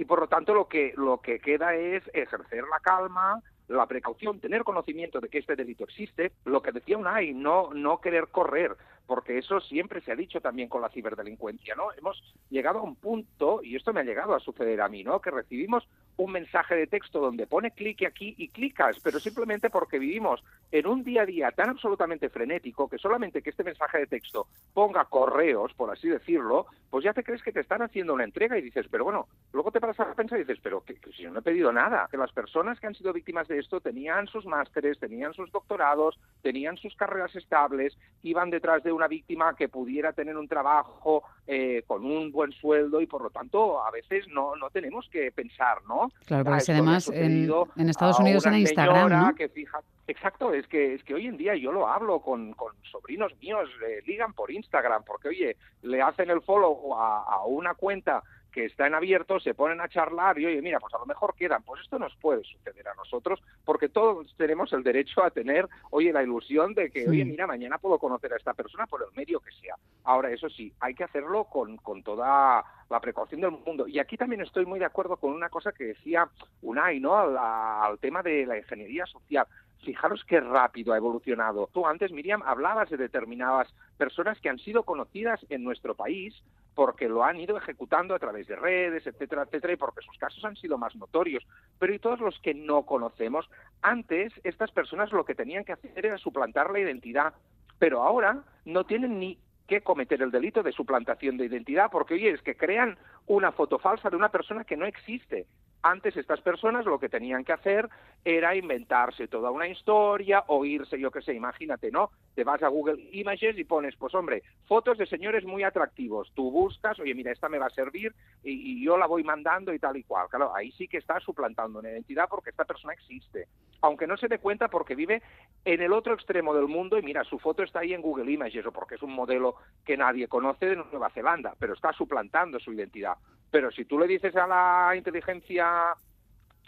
y 0.00 0.06
por 0.06 0.18
lo 0.18 0.28
tanto 0.28 0.54
lo 0.54 0.66
que, 0.66 0.94
lo 0.96 1.20
que 1.20 1.40
queda 1.40 1.74
es 1.74 2.02
ejercer 2.14 2.64
la 2.70 2.80
calma, 2.80 3.42
la 3.68 3.84
precaución, 3.84 4.40
tener 4.40 4.64
conocimiento 4.64 5.20
de 5.20 5.28
que 5.28 5.36
este 5.36 5.56
delito 5.56 5.84
existe, 5.84 6.32
lo 6.46 6.62
que 6.62 6.72
decía 6.72 6.96
Unai, 6.96 7.34
no, 7.34 7.74
no 7.74 8.00
querer 8.00 8.28
correr, 8.28 8.74
porque 9.06 9.36
eso 9.36 9.60
siempre 9.60 10.00
se 10.00 10.10
ha 10.10 10.16
dicho 10.16 10.40
también 10.40 10.70
con 10.70 10.80
la 10.80 10.88
ciberdelincuencia, 10.88 11.74
¿no? 11.74 11.92
Hemos 11.98 12.16
llegado 12.48 12.78
a 12.78 12.82
un 12.82 12.96
punto, 12.96 13.60
y 13.62 13.76
esto 13.76 13.92
me 13.92 14.00
ha 14.00 14.04
llegado 14.04 14.34
a 14.34 14.40
suceder 14.40 14.80
a 14.80 14.88
mí, 14.88 15.04
¿no? 15.04 15.20
Que 15.20 15.30
recibimos 15.30 15.86
un 16.20 16.32
mensaje 16.32 16.74
de 16.76 16.86
texto 16.86 17.18
donde 17.18 17.46
pone 17.46 17.70
clique 17.70 18.06
aquí 18.06 18.34
y 18.36 18.48
clicas, 18.48 18.98
pero 19.02 19.18
simplemente 19.18 19.70
porque 19.70 19.98
vivimos 19.98 20.44
en 20.70 20.86
un 20.86 21.02
día 21.02 21.22
a 21.22 21.26
día 21.26 21.50
tan 21.50 21.70
absolutamente 21.70 22.28
frenético 22.28 22.88
que 22.88 22.98
solamente 22.98 23.40
que 23.40 23.50
este 23.50 23.64
mensaje 23.64 23.98
de 23.98 24.06
texto 24.06 24.46
ponga 24.74 25.06
correos, 25.06 25.72
por 25.72 25.90
así 25.90 26.08
decirlo, 26.08 26.66
pues 26.90 27.04
ya 27.04 27.14
te 27.14 27.24
crees 27.24 27.42
que 27.42 27.52
te 27.52 27.60
están 27.60 27.80
haciendo 27.80 28.12
una 28.12 28.24
entrega 28.24 28.58
y 28.58 28.62
dices, 28.62 28.86
pero 28.90 29.04
bueno, 29.04 29.28
luego 29.52 29.70
te 29.70 29.80
paras 29.80 29.98
a 30.00 30.12
pensar 30.12 30.38
y 30.38 30.42
dices, 30.42 30.58
pero 30.62 30.82
que, 30.82 30.98
si 31.16 31.22
yo 31.22 31.30
no 31.30 31.38
he 31.38 31.42
pedido 31.42 31.72
nada, 31.72 32.06
que 32.10 32.18
las 32.18 32.32
personas 32.32 32.78
que 32.78 32.86
han 32.86 32.94
sido 32.94 33.14
víctimas 33.14 33.48
de 33.48 33.58
esto 33.58 33.80
tenían 33.80 34.26
sus 34.26 34.44
másteres, 34.44 34.98
tenían 34.98 35.32
sus 35.32 35.50
doctorados, 35.50 36.18
tenían 36.42 36.76
sus 36.76 36.94
carreras 36.96 37.34
estables, 37.34 37.96
iban 38.22 38.50
detrás 38.50 38.82
de 38.82 38.92
una 38.92 39.08
víctima 39.08 39.54
que 39.56 39.68
pudiera 39.68 40.12
tener 40.12 40.36
un 40.36 40.48
trabajo 40.48 41.22
eh, 41.52 41.82
con 41.84 42.04
un 42.04 42.30
buen 42.30 42.52
sueldo 42.52 43.00
y 43.00 43.08
por 43.08 43.22
lo 43.22 43.30
tanto 43.30 43.82
a 43.82 43.90
veces 43.90 44.28
no, 44.28 44.54
no 44.54 44.70
tenemos 44.70 45.08
que 45.10 45.32
pensar, 45.32 45.78
¿no? 45.88 46.12
Claro, 46.24 46.44
porque 46.44 46.62
ah, 46.68 46.74
además 46.74 47.10
en, 47.12 47.50
Estados 47.88 48.20
Unidos 48.20 48.46
en 48.46 48.54
Instagram, 48.54 49.10
¿no? 49.10 49.34
Que 49.34 49.48
fija, 49.48 49.80
exacto, 50.06 50.54
es 50.54 50.68
que 50.68 50.94
es 50.94 51.02
que 51.02 51.14
hoy 51.14 51.26
en 51.26 51.36
día 51.36 51.56
yo 51.56 51.72
lo 51.72 51.88
hablo 51.88 52.20
con, 52.20 52.52
con 52.52 52.72
sobrinos 52.88 53.32
míos, 53.42 53.68
eh, 53.84 54.00
ligan 54.06 54.32
por 54.32 54.52
Instagram, 54.52 55.02
porque 55.02 55.30
oye, 55.30 55.56
le 55.82 56.00
hacen 56.00 56.30
el 56.30 56.40
follow 56.40 56.94
a, 56.94 57.24
a 57.24 57.44
una 57.44 57.74
cuenta 57.74 58.22
que 58.50 58.64
está 58.64 58.86
en 58.86 58.94
abierto, 58.94 59.40
se 59.40 59.54
ponen 59.54 59.80
a 59.80 59.88
charlar 59.88 60.38
y 60.38 60.46
oye, 60.46 60.62
mira, 60.62 60.78
pues 60.78 60.92
a 60.94 60.98
lo 60.98 61.06
mejor 61.06 61.34
quedan. 61.34 61.62
Pues 61.62 61.80
esto 61.82 61.98
nos 61.98 62.14
puede 62.16 62.42
suceder 62.44 62.88
a 62.88 62.94
nosotros 62.94 63.40
porque 63.64 63.88
todos 63.88 64.34
tenemos 64.36 64.72
el 64.72 64.82
derecho 64.82 65.22
a 65.22 65.30
tener, 65.30 65.68
oye, 65.90 66.12
la 66.12 66.22
ilusión 66.22 66.74
de 66.74 66.90
que, 66.90 67.08
oye, 67.08 67.24
mira, 67.24 67.46
mañana 67.46 67.78
puedo 67.78 67.98
conocer 67.98 68.32
a 68.32 68.36
esta 68.36 68.54
persona 68.54 68.86
por 68.86 69.02
el 69.02 69.16
medio 69.16 69.40
que 69.40 69.52
sea. 69.52 69.76
Ahora, 70.04 70.30
eso 70.30 70.48
sí, 70.48 70.72
hay 70.80 70.94
que 70.94 71.04
hacerlo 71.04 71.44
con, 71.44 71.76
con 71.78 72.02
toda 72.02 72.64
la 72.88 73.00
precaución 73.00 73.40
del 73.40 73.52
mundo. 73.52 73.86
Y 73.86 73.98
aquí 73.98 74.16
también 74.16 74.40
estoy 74.40 74.66
muy 74.66 74.78
de 74.78 74.84
acuerdo 74.84 75.16
con 75.16 75.32
una 75.32 75.48
cosa 75.48 75.72
que 75.72 75.84
decía 75.84 76.28
Unai, 76.62 77.00
¿no? 77.00 77.16
Al, 77.16 77.36
al 77.36 77.98
tema 77.98 78.22
de 78.22 78.46
la 78.46 78.58
ingeniería 78.58 79.06
social. 79.06 79.46
Fijaros 79.84 80.24
qué 80.26 80.40
rápido 80.40 80.92
ha 80.92 80.98
evolucionado. 80.98 81.70
Tú 81.72 81.86
antes, 81.86 82.12
Miriam, 82.12 82.42
hablabas 82.44 82.90
de 82.90 82.98
determinadas 82.98 83.72
personas 83.96 84.38
que 84.40 84.50
han 84.50 84.58
sido 84.58 84.82
conocidas 84.82 85.40
en 85.48 85.64
nuestro 85.64 85.94
país 85.94 86.34
porque 86.74 87.08
lo 87.08 87.24
han 87.24 87.38
ido 87.38 87.56
ejecutando 87.56 88.14
a 88.14 88.18
través 88.18 88.46
de 88.46 88.56
redes, 88.56 89.06
etcétera, 89.06 89.42
etcétera, 89.42 89.72
y 89.72 89.76
porque 89.76 90.02
sus 90.02 90.16
casos 90.18 90.44
han 90.44 90.56
sido 90.56 90.78
más 90.78 90.94
notorios. 90.96 91.46
Pero 91.78 91.94
y 91.94 91.98
todos 91.98 92.20
los 92.20 92.38
que 92.40 92.54
no 92.54 92.84
conocemos, 92.84 93.48
antes 93.82 94.32
estas 94.44 94.70
personas 94.70 95.12
lo 95.12 95.24
que 95.24 95.34
tenían 95.34 95.64
que 95.64 95.72
hacer 95.72 96.06
era 96.06 96.18
suplantar 96.18 96.70
la 96.70 96.80
identidad, 96.80 97.34
pero 97.78 98.02
ahora 98.02 98.42
no 98.64 98.84
tienen 98.84 99.18
ni 99.18 99.38
que 99.66 99.82
cometer 99.82 100.20
el 100.20 100.32
delito 100.32 100.62
de 100.62 100.72
suplantación 100.72 101.36
de 101.36 101.46
identidad, 101.46 101.90
porque 101.92 102.14
oye, 102.14 102.30
es 102.30 102.42
que 102.42 102.56
crean 102.56 102.98
una 103.26 103.52
foto 103.52 103.78
falsa 103.78 104.10
de 104.10 104.16
una 104.16 104.30
persona 104.30 104.64
que 104.64 104.76
no 104.76 104.84
existe. 104.84 105.46
Antes 105.82 106.16
estas 106.16 106.40
personas 106.40 106.84
lo 106.84 106.98
que 106.98 107.08
tenían 107.08 107.44
que 107.44 107.52
hacer 107.52 107.88
era 108.22 108.54
inventarse 108.54 109.28
toda 109.28 109.50
una 109.50 109.66
historia 109.66 110.44
o 110.48 110.64
irse, 110.64 110.98
yo 110.98 111.10
qué 111.10 111.22
sé, 111.22 111.32
imagínate, 111.32 111.90
¿no? 111.90 112.10
Te 112.34 112.44
vas 112.44 112.62
a 112.62 112.68
Google 112.68 113.08
Images 113.12 113.56
y 113.58 113.64
pones, 113.64 113.96
pues 113.96 114.14
hombre, 114.14 114.42
fotos 114.66 114.98
de 114.98 115.06
señores 115.06 115.44
muy 115.44 115.62
atractivos. 115.62 116.30
Tú 116.34 116.50
buscas, 116.50 116.98
oye, 117.00 117.14
mira, 117.14 117.32
esta 117.32 117.48
me 117.48 117.58
va 117.58 117.66
a 117.66 117.70
servir 117.70 118.14
y, 118.42 118.50
y 118.52 118.84
yo 118.84 118.98
la 118.98 119.06
voy 119.06 119.24
mandando 119.24 119.72
y 119.72 119.78
tal 119.78 119.96
y 119.96 120.02
cual. 120.02 120.28
Claro, 120.28 120.54
ahí 120.54 120.70
sí 120.72 120.86
que 120.86 120.98
está 120.98 121.18
suplantando 121.20 121.78
una 121.78 121.90
identidad 121.90 122.28
porque 122.28 122.50
esta 122.50 122.66
persona 122.66 122.92
existe. 122.92 123.48
Aunque 123.80 124.06
no 124.06 124.18
se 124.18 124.28
dé 124.28 124.38
cuenta 124.38 124.68
porque 124.68 124.94
vive 124.94 125.22
en 125.64 125.80
el 125.80 125.92
otro 125.94 126.12
extremo 126.12 126.54
del 126.54 126.68
mundo 126.68 126.98
y 126.98 127.02
mira, 127.02 127.24
su 127.24 127.38
foto 127.38 127.62
está 127.62 127.80
ahí 127.80 127.94
en 127.94 128.02
Google 128.02 128.30
Images 128.30 128.66
o 128.66 128.72
porque 128.72 128.96
es 128.96 129.02
un 129.02 129.14
modelo 129.14 129.54
que 129.84 129.96
nadie 129.96 130.28
conoce 130.28 130.66
de 130.66 130.76
Nueva 130.76 131.10
Zelanda, 131.10 131.54
pero 131.58 131.72
está 131.72 131.92
suplantando 131.94 132.60
su 132.60 132.72
identidad. 132.72 133.16
Pero 133.50 133.70
si 133.70 133.84
tú 133.84 133.98
le 133.98 134.06
dices 134.06 134.34
a 134.36 134.46
la 134.46 134.96
inteligencia 134.96 135.94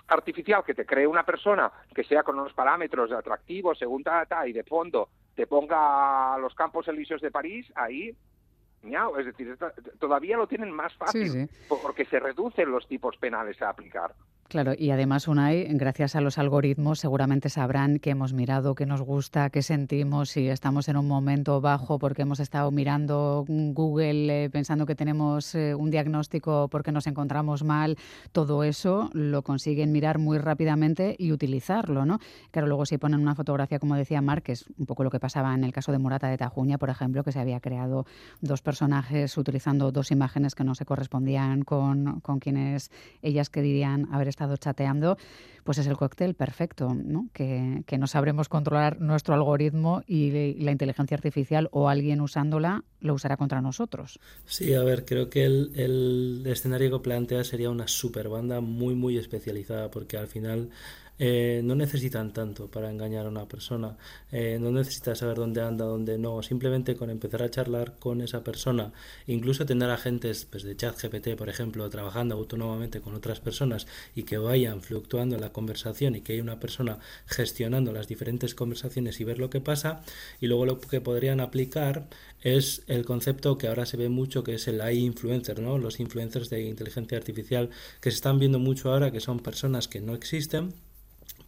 artificial 0.08 0.64
que 0.64 0.74
te 0.74 0.84
cree 0.84 1.06
una 1.06 1.24
persona 1.24 1.70
que 1.94 2.04
sea 2.04 2.22
con 2.22 2.38
unos 2.38 2.52
parámetros 2.52 3.10
de 3.10 3.16
atractivo, 3.16 3.74
según 3.74 4.02
ta, 4.02 4.26
y 4.46 4.52
de 4.52 4.64
fondo 4.64 5.08
te 5.34 5.46
ponga 5.46 6.36
los 6.38 6.54
campos 6.54 6.88
elíseos 6.88 7.20
de 7.20 7.30
París, 7.30 7.72
ahí 7.74 8.14
es 9.18 9.26
decir, 9.26 9.56
todavía 10.00 10.36
lo 10.36 10.46
tienen 10.46 10.72
más 10.72 10.92
fácil 10.94 11.48
porque 11.68 12.04
se 12.04 12.18
reducen 12.18 12.70
los 12.70 12.86
tipos 12.88 13.16
penales 13.16 13.62
a 13.62 13.68
aplicar. 13.68 14.12
Claro, 14.52 14.74
y 14.76 14.90
además, 14.90 15.28
Unai, 15.28 15.64
gracias 15.70 16.14
a 16.14 16.20
los 16.20 16.36
algoritmos, 16.36 16.98
seguramente 16.98 17.48
sabrán 17.48 17.98
que 17.98 18.10
hemos 18.10 18.34
mirado, 18.34 18.74
qué 18.74 18.84
nos 18.84 19.00
gusta, 19.00 19.48
qué 19.48 19.62
sentimos, 19.62 20.28
si 20.28 20.46
estamos 20.46 20.90
en 20.90 20.98
un 20.98 21.08
momento 21.08 21.62
bajo 21.62 21.98
porque 21.98 22.20
hemos 22.20 22.38
estado 22.38 22.70
mirando 22.70 23.46
Google 23.48 24.44
eh, 24.44 24.50
pensando 24.50 24.84
que 24.84 24.94
tenemos 24.94 25.54
eh, 25.54 25.74
un 25.74 25.90
diagnóstico 25.90 26.68
porque 26.70 26.92
nos 26.92 27.06
encontramos 27.06 27.64
mal. 27.64 27.96
Todo 28.32 28.62
eso 28.62 29.08
lo 29.14 29.40
consiguen 29.40 29.90
mirar 29.90 30.18
muy 30.18 30.36
rápidamente 30.36 31.16
y 31.18 31.32
utilizarlo, 31.32 32.04
¿no? 32.04 32.18
Claro, 32.50 32.68
luego 32.68 32.84
si 32.84 32.98
ponen 32.98 33.20
una 33.20 33.34
fotografía, 33.34 33.78
como 33.78 33.96
decía 33.96 34.20
Mark, 34.20 34.42
que 34.42 34.52
es 34.52 34.66
un 34.76 34.84
poco 34.84 35.02
lo 35.02 35.10
que 35.10 35.18
pasaba 35.18 35.54
en 35.54 35.64
el 35.64 35.72
caso 35.72 35.92
de 35.92 35.98
Morata 35.98 36.28
de 36.28 36.36
Tajuña, 36.36 36.76
por 36.76 36.90
ejemplo, 36.90 37.24
que 37.24 37.32
se 37.32 37.40
había 37.40 37.60
creado 37.60 38.04
dos 38.42 38.60
personajes 38.60 39.34
utilizando 39.38 39.92
dos 39.92 40.10
imágenes 40.10 40.54
que 40.54 40.62
no 40.62 40.74
se 40.74 40.84
correspondían 40.84 41.62
con, 41.62 42.20
con 42.20 42.38
quienes 42.38 42.90
ellas 43.22 43.48
querían 43.48 44.12
haber 44.12 44.28
estado 44.28 44.41
chateando, 44.60 45.16
pues 45.64 45.78
es 45.78 45.86
el 45.86 45.96
cóctel 45.96 46.34
perfecto, 46.34 46.94
¿no? 46.94 47.28
Que, 47.32 47.84
no 47.98 48.06
sabremos 48.06 48.48
controlar 48.48 49.00
nuestro 49.00 49.34
algoritmo 49.34 50.02
y 50.06 50.54
la 50.58 50.72
inteligencia 50.72 51.14
artificial 51.14 51.68
o 51.72 51.88
alguien 51.88 52.20
usándola 52.20 52.84
lo 53.00 53.14
usará 53.14 53.36
contra 53.36 53.60
nosotros. 53.60 54.18
Sí, 54.44 54.74
a 54.74 54.82
ver, 54.82 55.04
creo 55.04 55.28
que 55.28 55.44
el, 55.44 55.72
el 55.76 56.42
escenario 56.46 56.90
que 56.90 57.02
plantea 57.04 57.44
sería 57.44 57.70
una 57.70 57.86
super 57.86 58.28
banda 58.28 58.60
muy, 58.60 58.94
muy 58.94 59.18
especializada, 59.18 59.90
porque 59.90 60.16
al 60.16 60.26
final 60.26 60.70
eh, 61.24 61.60
no 61.62 61.76
necesitan 61.76 62.32
tanto 62.32 62.68
para 62.68 62.90
engañar 62.90 63.26
a 63.26 63.28
una 63.28 63.46
persona, 63.46 63.96
eh, 64.32 64.58
no 64.60 64.72
necesitas 64.72 65.18
saber 65.18 65.36
dónde 65.36 65.60
anda, 65.60 65.84
dónde 65.84 66.18
no, 66.18 66.42
simplemente 66.42 66.96
con 66.96 67.10
empezar 67.10 67.42
a 67.44 67.50
charlar 67.50 67.98
con 68.00 68.22
esa 68.22 68.42
persona, 68.42 68.92
incluso 69.28 69.64
tener 69.64 69.90
agentes 69.90 70.46
pues, 70.46 70.64
de 70.64 70.74
chat 70.74 71.00
GPT, 71.00 71.36
por 71.36 71.48
ejemplo, 71.48 71.88
trabajando 71.90 72.34
autónomamente 72.34 73.00
con 73.00 73.14
otras 73.14 73.38
personas 73.38 73.86
y 74.16 74.24
que 74.24 74.38
vayan 74.38 74.80
fluctuando 74.80 75.36
en 75.36 75.42
la 75.42 75.51
conversación 75.52 76.14
y 76.14 76.20
que 76.22 76.34
haya 76.34 76.42
una 76.42 76.60
persona 76.60 76.98
gestionando 77.26 77.92
las 77.92 78.08
diferentes 78.08 78.54
conversaciones 78.54 79.20
y 79.20 79.24
ver 79.24 79.38
lo 79.38 79.50
que 79.50 79.60
pasa, 79.60 80.02
y 80.40 80.46
luego 80.46 80.66
lo 80.66 80.80
que 80.80 81.00
podrían 81.00 81.40
aplicar 81.40 82.08
es 82.40 82.82
el 82.86 83.04
concepto 83.04 83.58
que 83.58 83.68
ahora 83.68 83.86
se 83.86 83.96
ve 83.96 84.08
mucho 84.08 84.44
que 84.44 84.54
es 84.54 84.68
el 84.68 84.80
AI 84.80 84.98
influencer, 84.98 85.60
¿no? 85.60 85.78
Los 85.78 86.00
influencers 86.00 86.50
de 86.50 86.62
inteligencia 86.62 87.18
artificial 87.18 87.70
que 88.00 88.10
se 88.10 88.16
están 88.16 88.38
viendo 88.38 88.58
mucho 88.58 88.92
ahora 88.92 89.12
que 89.12 89.20
son 89.20 89.40
personas 89.40 89.88
que 89.88 90.00
no 90.00 90.14
existen 90.14 90.74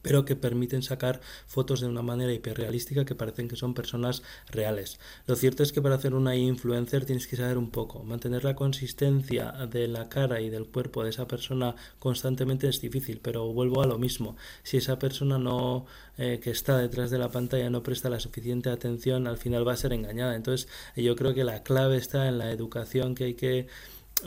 pero 0.04 0.24
que 0.24 0.36
permiten 0.36 0.82
sacar 0.82 1.20
fotos 1.46 1.80
de 1.80 1.88
una 1.88 2.02
manera 2.02 2.32
hiperrealística 2.32 3.04
que 3.04 3.16
parecen 3.16 3.48
que 3.48 3.56
son 3.56 3.74
personas 3.74 4.22
reales. 4.50 5.00
Lo 5.26 5.34
cierto 5.34 5.64
es 5.64 5.72
que 5.72 5.82
para 5.82 5.96
hacer 5.96 6.14
una 6.14 6.36
influencer 6.36 7.06
tienes 7.06 7.26
que 7.26 7.36
saber 7.36 7.58
un 7.58 7.70
poco, 7.70 8.04
mantener 8.04 8.44
la 8.44 8.54
consistencia 8.54 9.50
de 9.68 9.88
la 9.88 10.08
cara 10.08 10.40
y 10.42 10.50
del 10.50 10.66
cuerpo 10.66 11.02
de 11.02 11.10
esa 11.10 11.26
persona 11.26 11.74
constantemente 11.98 12.68
es 12.68 12.80
difícil, 12.80 13.18
pero 13.22 13.52
vuelvo 13.52 13.82
a 13.82 13.86
lo 13.86 13.98
mismo. 13.98 14.36
Si 14.62 14.76
esa 14.76 14.98
persona 14.98 15.38
no 15.38 15.86
eh, 16.18 16.38
que 16.42 16.50
está 16.50 16.76
detrás 16.76 17.10
de 17.10 17.18
la 17.18 17.30
pantalla 17.30 17.70
no 17.70 17.82
presta 17.82 18.10
la 18.10 18.20
suficiente 18.20 18.68
atención, 18.68 19.26
al 19.26 19.38
final 19.38 19.66
va 19.66 19.72
a 19.72 19.76
ser 19.76 19.94
engañada. 19.94 20.36
Entonces, 20.36 20.68
yo 20.94 21.16
creo 21.16 21.32
que 21.32 21.44
la 21.44 21.62
clave 21.62 21.96
está 21.96 22.28
en 22.28 22.38
la 22.38 22.50
educación 22.50 23.14
que 23.14 23.24
hay 23.24 23.34
que 23.34 23.68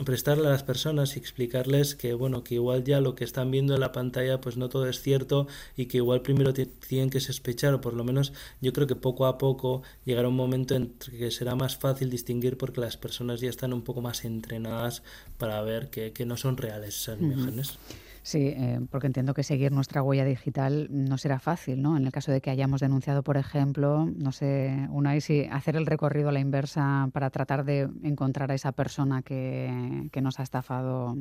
prestarle 0.04 0.46
a 0.46 0.50
las 0.50 0.62
personas 0.62 1.16
y 1.16 1.18
explicarles 1.18 1.94
que 1.94 2.14
bueno 2.14 2.44
que 2.44 2.54
igual 2.54 2.84
ya 2.84 3.00
lo 3.00 3.14
que 3.14 3.24
están 3.24 3.50
viendo 3.50 3.74
en 3.74 3.80
la 3.80 3.92
pantalla 3.92 4.40
pues 4.40 4.56
no 4.56 4.68
todo 4.68 4.88
es 4.88 5.00
cierto 5.00 5.48
y 5.76 5.86
que 5.86 5.98
igual 5.98 6.22
primero 6.22 6.52
tienen 6.52 7.10
que 7.10 7.20
sospechar 7.20 7.74
o 7.74 7.80
por 7.80 7.94
lo 7.94 8.04
menos 8.04 8.32
yo 8.60 8.72
creo 8.72 8.86
que 8.86 8.96
poco 8.96 9.26
a 9.26 9.38
poco 9.38 9.82
llegará 10.04 10.28
un 10.28 10.36
momento 10.36 10.74
en 10.74 10.94
que 11.10 11.30
será 11.30 11.54
más 11.54 11.76
fácil 11.76 12.10
distinguir 12.10 12.56
porque 12.56 12.80
las 12.80 12.96
personas 12.96 13.40
ya 13.40 13.50
están 13.50 13.72
un 13.72 13.82
poco 13.82 14.00
más 14.00 14.24
entrenadas 14.24 15.02
para 15.36 15.60
ver 15.62 15.90
que, 15.90 16.12
que 16.12 16.26
no 16.26 16.36
son 16.36 16.56
reales 16.56 16.96
esas 16.96 17.20
imágenes. 17.20 17.78
Sí, 18.22 18.48
eh, 18.48 18.80
porque 18.90 19.06
entiendo 19.06 19.34
que 19.34 19.42
seguir 19.42 19.72
nuestra 19.72 20.02
huella 20.02 20.24
digital 20.24 20.88
no 20.90 21.18
será 21.18 21.38
fácil, 21.38 21.82
¿no? 21.82 21.96
En 21.96 22.04
el 22.04 22.12
caso 22.12 22.32
de 22.32 22.40
que 22.40 22.50
hayamos 22.50 22.80
denunciado, 22.80 23.22
por 23.22 23.36
ejemplo, 23.36 24.10
no 24.16 24.32
sé, 24.32 24.86
una 24.90 25.16
y 25.16 25.20
si 25.20 25.44
hacer 25.44 25.76
el 25.76 25.86
recorrido 25.86 26.28
a 26.28 26.32
la 26.32 26.40
inversa 26.40 27.08
para 27.12 27.30
tratar 27.30 27.64
de 27.64 27.88
encontrar 28.02 28.50
a 28.50 28.54
esa 28.54 28.72
persona 28.72 29.22
que, 29.22 30.08
que 30.12 30.20
nos 30.20 30.40
ha 30.40 30.42
estafado 30.42 31.16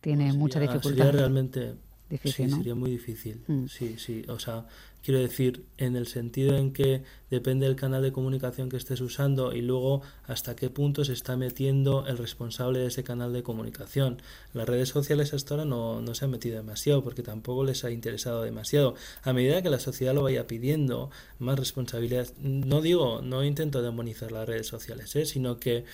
tiene 0.00 0.26
pues 0.26 0.36
mucha 0.36 0.60
dificultad. 0.60 1.04
Sería 1.04 1.12
realmente 1.12 1.74
sí, 2.22 2.48
sería 2.48 2.74
muy 2.74 2.90
difícil. 2.90 3.42
Mm. 3.46 3.66
Sí, 3.66 3.96
sí. 3.98 4.24
O 4.28 4.38
sea, 4.38 4.66
quiero 5.02 5.20
decir, 5.20 5.64
en 5.78 5.96
el 5.96 6.06
sentido 6.06 6.56
en 6.56 6.72
que 6.72 7.02
depende 7.30 7.66
del 7.66 7.76
canal 7.76 8.02
de 8.02 8.12
comunicación 8.12 8.68
que 8.68 8.76
estés 8.76 9.00
usando 9.00 9.52
y 9.52 9.62
luego 9.62 10.02
hasta 10.24 10.54
qué 10.54 10.70
punto 10.70 11.04
se 11.04 11.12
está 11.12 11.36
metiendo 11.36 12.06
el 12.06 12.18
responsable 12.18 12.78
de 12.78 12.86
ese 12.86 13.02
canal 13.04 13.32
de 13.32 13.42
comunicación. 13.42 14.20
Las 14.52 14.68
redes 14.68 14.90
sociales 14.90 15.34
hasta 15.34 15.54
ahora 15.54 15.64
no, 15.64 16.00
no 16.00 16.14
se 16.14 16.24
han 16.24 16.30
metido 16.30 16.56
demasiado 16.56 17.02
porque 17.02 17.22
tampoco 17.22 17.64
les 17.64 17.84
ha 17.84 17.90
interesado 17.90 18.42
demasiado. 18.42 18.94
A 19.22 19.32
medida 19.32 19.62
que 19.62 19.70
la 19.70 19.78
sociedad 19.78 20.14
lo 20.14 20.22
vaya 20.22 20.46
pidiendo, 20.46 21.10
más 21.38 21.58
responsabilidad. 21.58 22.28
No 22.38 22.80
digo, 22.80 23.20
no 23.22 23.44
intento 23.44 23.82
demonizar 23.82 24.32
las 24.32 24.46
redes 24.46 24.66
sociales, 24.66 25.14
¿eh? 25.16 25.26
sino 25.26 25.58
que 25.58 25.84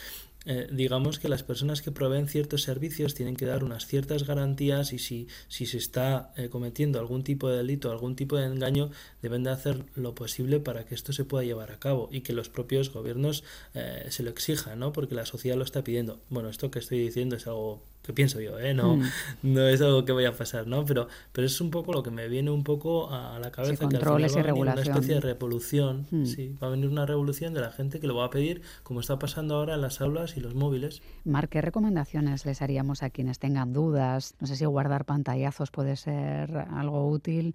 eh, 0.51 0.67
digamos 0.73 1.19
que 1.19 1.29
las 1.29 1.43
personas 1.43 1.83
que 1.83 1.93
proveen 1.93 2.27
ciertos 2.27 2.63
servicios 2.63 3.15
tienen 3.15 3.37
que 3.37 3.45
dar 3.45 3.63
unas 3.65 3.87
ciertas 3.87 4.27
garantías 4.27 4.95
y 4.95 4.99
si, 4.99 5.29
si 5.49 5.67
se 5.67 5.77
está 5.77 6.33
eh, 6.37 6.49
cometiendo 6.49 6.99
algún 6.99 7.23
tipo 7.23 7.51
de 7.51 7.59
delito, 7.59 7.93
algún 7.93 8.17
tipo 8.17 8.39
de 8.39 8.47
engaño, 8.47 8.91
deben 9.21 9.45
de 9.45 9.51
hacer 9.51 9.85
lo 9.95 10.15
posible 10.15 10.59
para 10.59 10.87
que 10.87 10.95
esto 10.95 11.13
se 11.13 11.27
pueda 11.27 11.45
llevar 11.45 11.71
a 11.71 11.79
cabo 11.79 12.09
y 12.11 12.23
que 12.23 12.33
los 12.33 12.49
propios 12.49 12.91
gobiernos 12.91 13.45
eh, 13.75 14.07
se 14.09 14.23
lo 14.23 14.31
exijan, 14.31 14.79
¿no? 14.79 14.91
Porque 14.93 15.15
la 15.15 15.27
sociedad 15.27 15.59
lo 15.59 15.65
está 15.65 15.85
pidiendo. 15.85 16.19
Bueno, 16.31 16.49
esto 16.49 16.71
que 16.71 16.79
estoy 16.79 16.99
diciendo 16.99 17.37
es 17.37 17.47
algo 17.47 17.83
que 18.09 18.14
pienso 18.14 18.40
yo, 18.40 18.59
¿eh? 18.59 18.73
No, 18.73 18.97
mm. 18.97 19.03
no 19.42 19.68
es 19.68 19.83
algo 19.83 20.07
que 20.07 20.12
vaya 20.12 20.31
a 20.31 20.33
pasar, 20.33 20.66
¿no? 20.66 20.83
Pero, 20.87 21.09
pero 21.31 21.47
es 21.47 21.61
un 21.61 21.71
poco 21.71 21.92
lo 21.92 22.03
que 22.03 22.11
me 22.11 22.27
viene 22.27 22.51
un 22.51 22.64
poco 22.64 23.12
a 23.12 23.38
la 23.38 23.51
cabeza. 23.51 23.75
que 23.75 23.94
controles 23.94 24.35
y 24.35 24.40
regulación. 24.40 24.87
Una 24.87 24.94
especie 24.94 25.14
de 25.16 25.21
revolución, 25.21 26.07
mm. 26.11 26.25
sí. 26.25 26.57
Va 26.62 26.68
a 26.68 26.71
venir 26.71 26.88
una 26.88 27.05
revolución 27.05 27.53
de 27.53 27.61
la 27.61 27.71
gente 27.71 28.01
que 28.01 28.07
lo 28.07 28.16
va 28.16 28.25
a 28.25 28.31
pedir, 28.31 28.62
como 28.83 29.01
está 29.01 29.18
pasando 29.18 29.57
ahora 29.57 29.75
en 29.75 29.83
las 29.83 30.01
aulas 30.01 30.38
y 30.38 30.40
los 30.40 30.55
móviles. 30.55 31.03
Mar, 31.25 31.51
¿qué 31.51 31.61
recomendaciones 31.61 32.47
les 32.47 32.62
haríamos 32.62 33.03
a 33.03 33.11
quienes 33.11 33.38
tengan 33.38 33.75
dudas? 33.75 34.37
No 34.40 34.47
sé 34.47 34.57
si 34.57 34.64
guardar 34.64 35.05
pantallazos 35.05 35.71
puede 35.71 35.94
ser 35.97 36.57
algo 36.57 37.11
útil. 37.11 37.55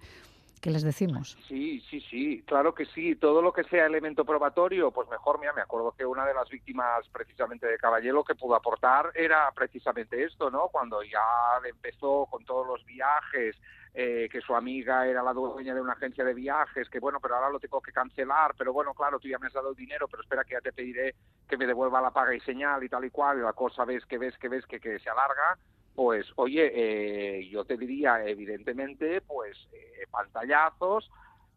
¿Qué 0.64 0.70
les 0.70 0.82
decimos? 0.82 1.36
Sí, 1.46 1.78
sí, 1.90 2.00
sí, 2.00 2.42
claro 2.46 2.74
que 2.74 2.86
sí. 2.86 3.16
Todo 3.16 3.42
lo 3.42 3.52
que 3.52 3.64
sea 3.64 3.84
elemento 3.84 4.24
probatorio, 4.24 4.90
pues 4.92 5.06
mejor. 5.10 5.38
Mira, 5.38 5.52
me 5.52 5.60
acuerdo 5.60 5.92
que 5.92 6.06
una 6.06 6.24
de 6.24 6.32
las 6.32 6.48
víctimas 6.48 7.06
precisamente 7.12 7.66
de 7.66 7.76
Caballero 7.76 8.24
que 8.24 8.34
pudo 8.34 8.54
aportar 8.54 9.10
era 9.14 9.52
precisamente 9.54 10.24
esto, 10.24 10.50
¿no? 10.50 10.68
Cuando 10.72 11.02
ya 11.02 11.20
empezó 11.68 12.24
con 12.30 12.46
todos 12.46 12.66
los 12.66 12.82
viajes, 12.86 13.54
eh, 13.92 14.26
que 14.32 14.40
su 14.40 14.56
amiga 14.56 15.06
era 15.06 15.22
la 15.22 15.34
dueña 15.34 15.74
de 15.74 15.82
una 15.82 15.92
agencia 15.92 16.24
de 16.24 16.32
viajes, 16.32 16.88
que 16.88 16.98
bueno, 16.98 17.20
pero 17.20 17.34
ahora 17.34 17.50
lo 17.50 17.60
tengo 17.60 17.82
que 17.82 17.92
cancelar, 17.92 18.54
pero 18.56 18.72
bueno, 18.72 18.94
claro, 18.94 19.20
tú 19.20 19.28
ya 19.28 19.38
me 19.38 19.48
has 19.48 19.52
dado 19.52 19.68
el 19.68 19.76
dinero, 19.76 20.08
pero 20.08 20.22
espera 20.22 20.44
que 20.44 20.54
ya 20.54 20.62
te 20.62 20.72
pediré 20.72 21.14
que 21.46 21.58
me 21.58 21.66
devuelva 21.66 22.00
la 22.00 22.10
paga 22.10 22.34
y 22.34 22.40
señal 22.40 22.82
y 22.82 22.88
tal 22.88 23.04
y 23.04 23.10
cual, 23.10 23.36
y 23.36 23.42
la 23.42 23.52
cosa 23.52 23.84
ves 23.84 24.06
que 24.06 24.16
ves 24.16 24.38
que 24.38 24.48
ves 24.48 24.64
que, 24.64 24.80
que 24.80 24.98
se 24.98 25.10
alarga 25.10 25.58
pues 25.94 26.26
oye, 26.36 26.72
eh, 26.74 27.48
yo 27.48 27.64
te 27.64 27.76
diría 27.76 28.24
evidentemente, 28.26 29.20
pues 29.20 29.56
eh, 29.72 30.06
pantallazos 30.10 31.10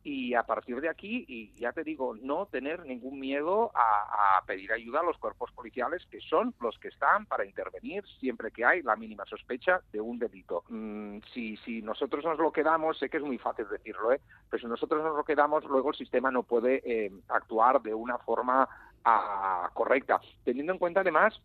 y 0.04 0.36
a 0.36 0.44
partir 0.44 0.80
de 0.80 0.88
aquí, 0.88 1.26
y 1.28 1.54
ya 1.60 1.74
te 1.74 1.84
digo, 1.84 2.16
no 2.16 2.46
tener 2.46 2.86
ningún 2.86 3.20
miedo 3.20 3.72
a, 3.76 4.42
pedir 4.46 4.72
ayuda 4.72 5.02
a 5.02 5.04
los 5.04 5.18
cuerpos 5.18 5.52
policiales, 5.52 6.06
que 6.10 6.22
son 6.22 6.56
los 6.62 6.80
que 6.80 6.88
están 6.88 7.26
para 7.26 7.46
intervenir 7.46 8.06
siempre 8.22 8.50
que 8.52 8.64
hay 8.64 8.82
la 8.82 8.96
mínima 8.96 9.26
sospecha 9.26 9.82
de 9.92 10.00
un 10.00 10.18
delito. 10.18 10.64
Mm, 10.70 11.18
si, 11.34 11.58
si 11.58 11.82
nosotros 11.82 12.24
nos 12.24 12.38
lo 12.40 12.54
quedamos, 12.54 12.98
sé 12.98 13.10
que 13.10 13.18
es 13.18 13.24
muy 13.24 13.38
fácil 13.38 13.68
decirlo, 13.70 14.14
¿eh? 14.14 14.22
pero 14.50 14.62
si 14.62 14.68
nosotros 14.68 15.04
nos 15.04 15.18
lo 15.18 15.26
quedamos, 15.26 15.66
luego 15.66 15.90
el 15.90 15.98
sistema 15.98 16.32
no 16.32 16.44
puede 16.44 16.82
eh, 16.86 17.12
actuar 17.28 17.82
de 17.82 17.94
una 17.94 18.18
forma 18.20 18.70
ah, 19.04 19.70
correcta, 19.74 20.22
teniendo 20.46 20.72
en 20.72 20.80
cuenta 20.80 21.02
además 21.02 21.42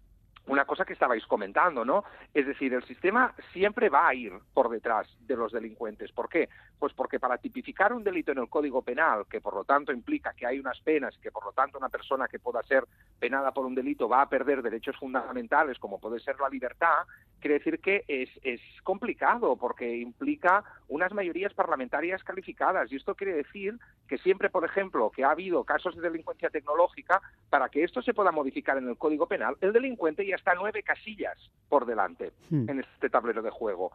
una 0.47 0.65
cosa 0.65 0.85
que 0.85 0.93
estabais 0.93 1.25
comentando, 1.27 1.85
¿no? 1.85 2.05
Es 2.35 2.47
decir, 2.47 2.75
el 2.75 2.83
sistema 2.85 3.33
siempre 3.53 3.89
va 3.89 4.09
a 4.09 4.15
ir 4.15 4.33
por 4.53 4.69
detrás 4.69 5.07
de 5.21 5.37
los 5.37 5.53
delincuentes. 5.53 6.11
¿Por 6.13 6.29
qué? 6.29 6.49
Pues 6.79 6.93
porque 6.95 7.21
para 7.21 7.39
tipificar 7.39 7.93
un 7.93 8.03
delito 8.03 8.33
en 8.33 8.39
el 8.39 8.49
Código 8.49 8.83
Penal, 8.83 9.27
que 9.31 9.41
por 9.41 9.55
lo 9.55 9.65
tanto 9.65 9.93
implica 9.93 10.35
que 10.35 10.47
hay 10.47 10.59
unas 10.59 10.81
penas, 10.81 11.17
que 11.19 11.31
por 11.31 11.45
lo 11.45 11.53
tanto 11.53 11.79
una 11.79 11.89
persona 11.89 12.27
que 12.27 12.41
pueda 12.41 12.63
ser 12.65 12.85
penada 13.19 13.53
por 13.53 13.67
un 13.67 13.75
delito 13.75 14.09
va 14.09 14.23
a 14.23 14.29
perder 14.29 14.63
derechos 14.63 14.97
fundamentales, 14.97 15.79
como 15.79 16.01
puede 16.01 16.19
ser 16.19 16.39
la 16.41 16.49
libertad, 16.49 17.07
quiere 17.43 17.59
decir 17.59 17.81
que 17.81 18.05
es, 18.09 18.31
es 18.43 18.61
complicado, 18.83 19.57
porque 19.57 19.99
implica 19.99 20.65
unas 20.89 21.13
mayorías 21.13 21.53
parlamentarias 21.53 22.25
calificadas. 22.25 22.91
Y 22.91 22.97
esto 22.97 23.15
quiere 23.15 23.35
decir 23.35 23.79
que 24.09 24.17
siempre, 24.17 24.49
por 24.49 24.65
ejemplo, 24.65 25.11
que 25.11 25.25
ha 25.25 25.33
habido 25.33 25.65
casos 25.65 25.95
de 25.95 26.01
delincuencia 26.01 26.49
tecnológica, 26.49 27.21
para 27.51 27.69
que 27.69 27.85
esto 27.85 28.01
se 28.01 28.15
pueda 28.15 28.33
modificar 28.33 28.79
en 28.79 28.89
el 28.89 28.97
Código 28.97 29.27
Penal, 29.27 29.57
el 29.61 29.75
delincuente 29.75 30.27
ya 30.27 30.37
está 30.37 30.55
nueve 30.55 30.83
casillas 30.83 31.37
por 31.69 31.85
delante 31.85 32.33
hmm. 32.49 32.71
en 32.71 32.81
este 32.81 33.11
tablero 33.11 33.43
de 33.43 33.51
juego. 33.51 33.93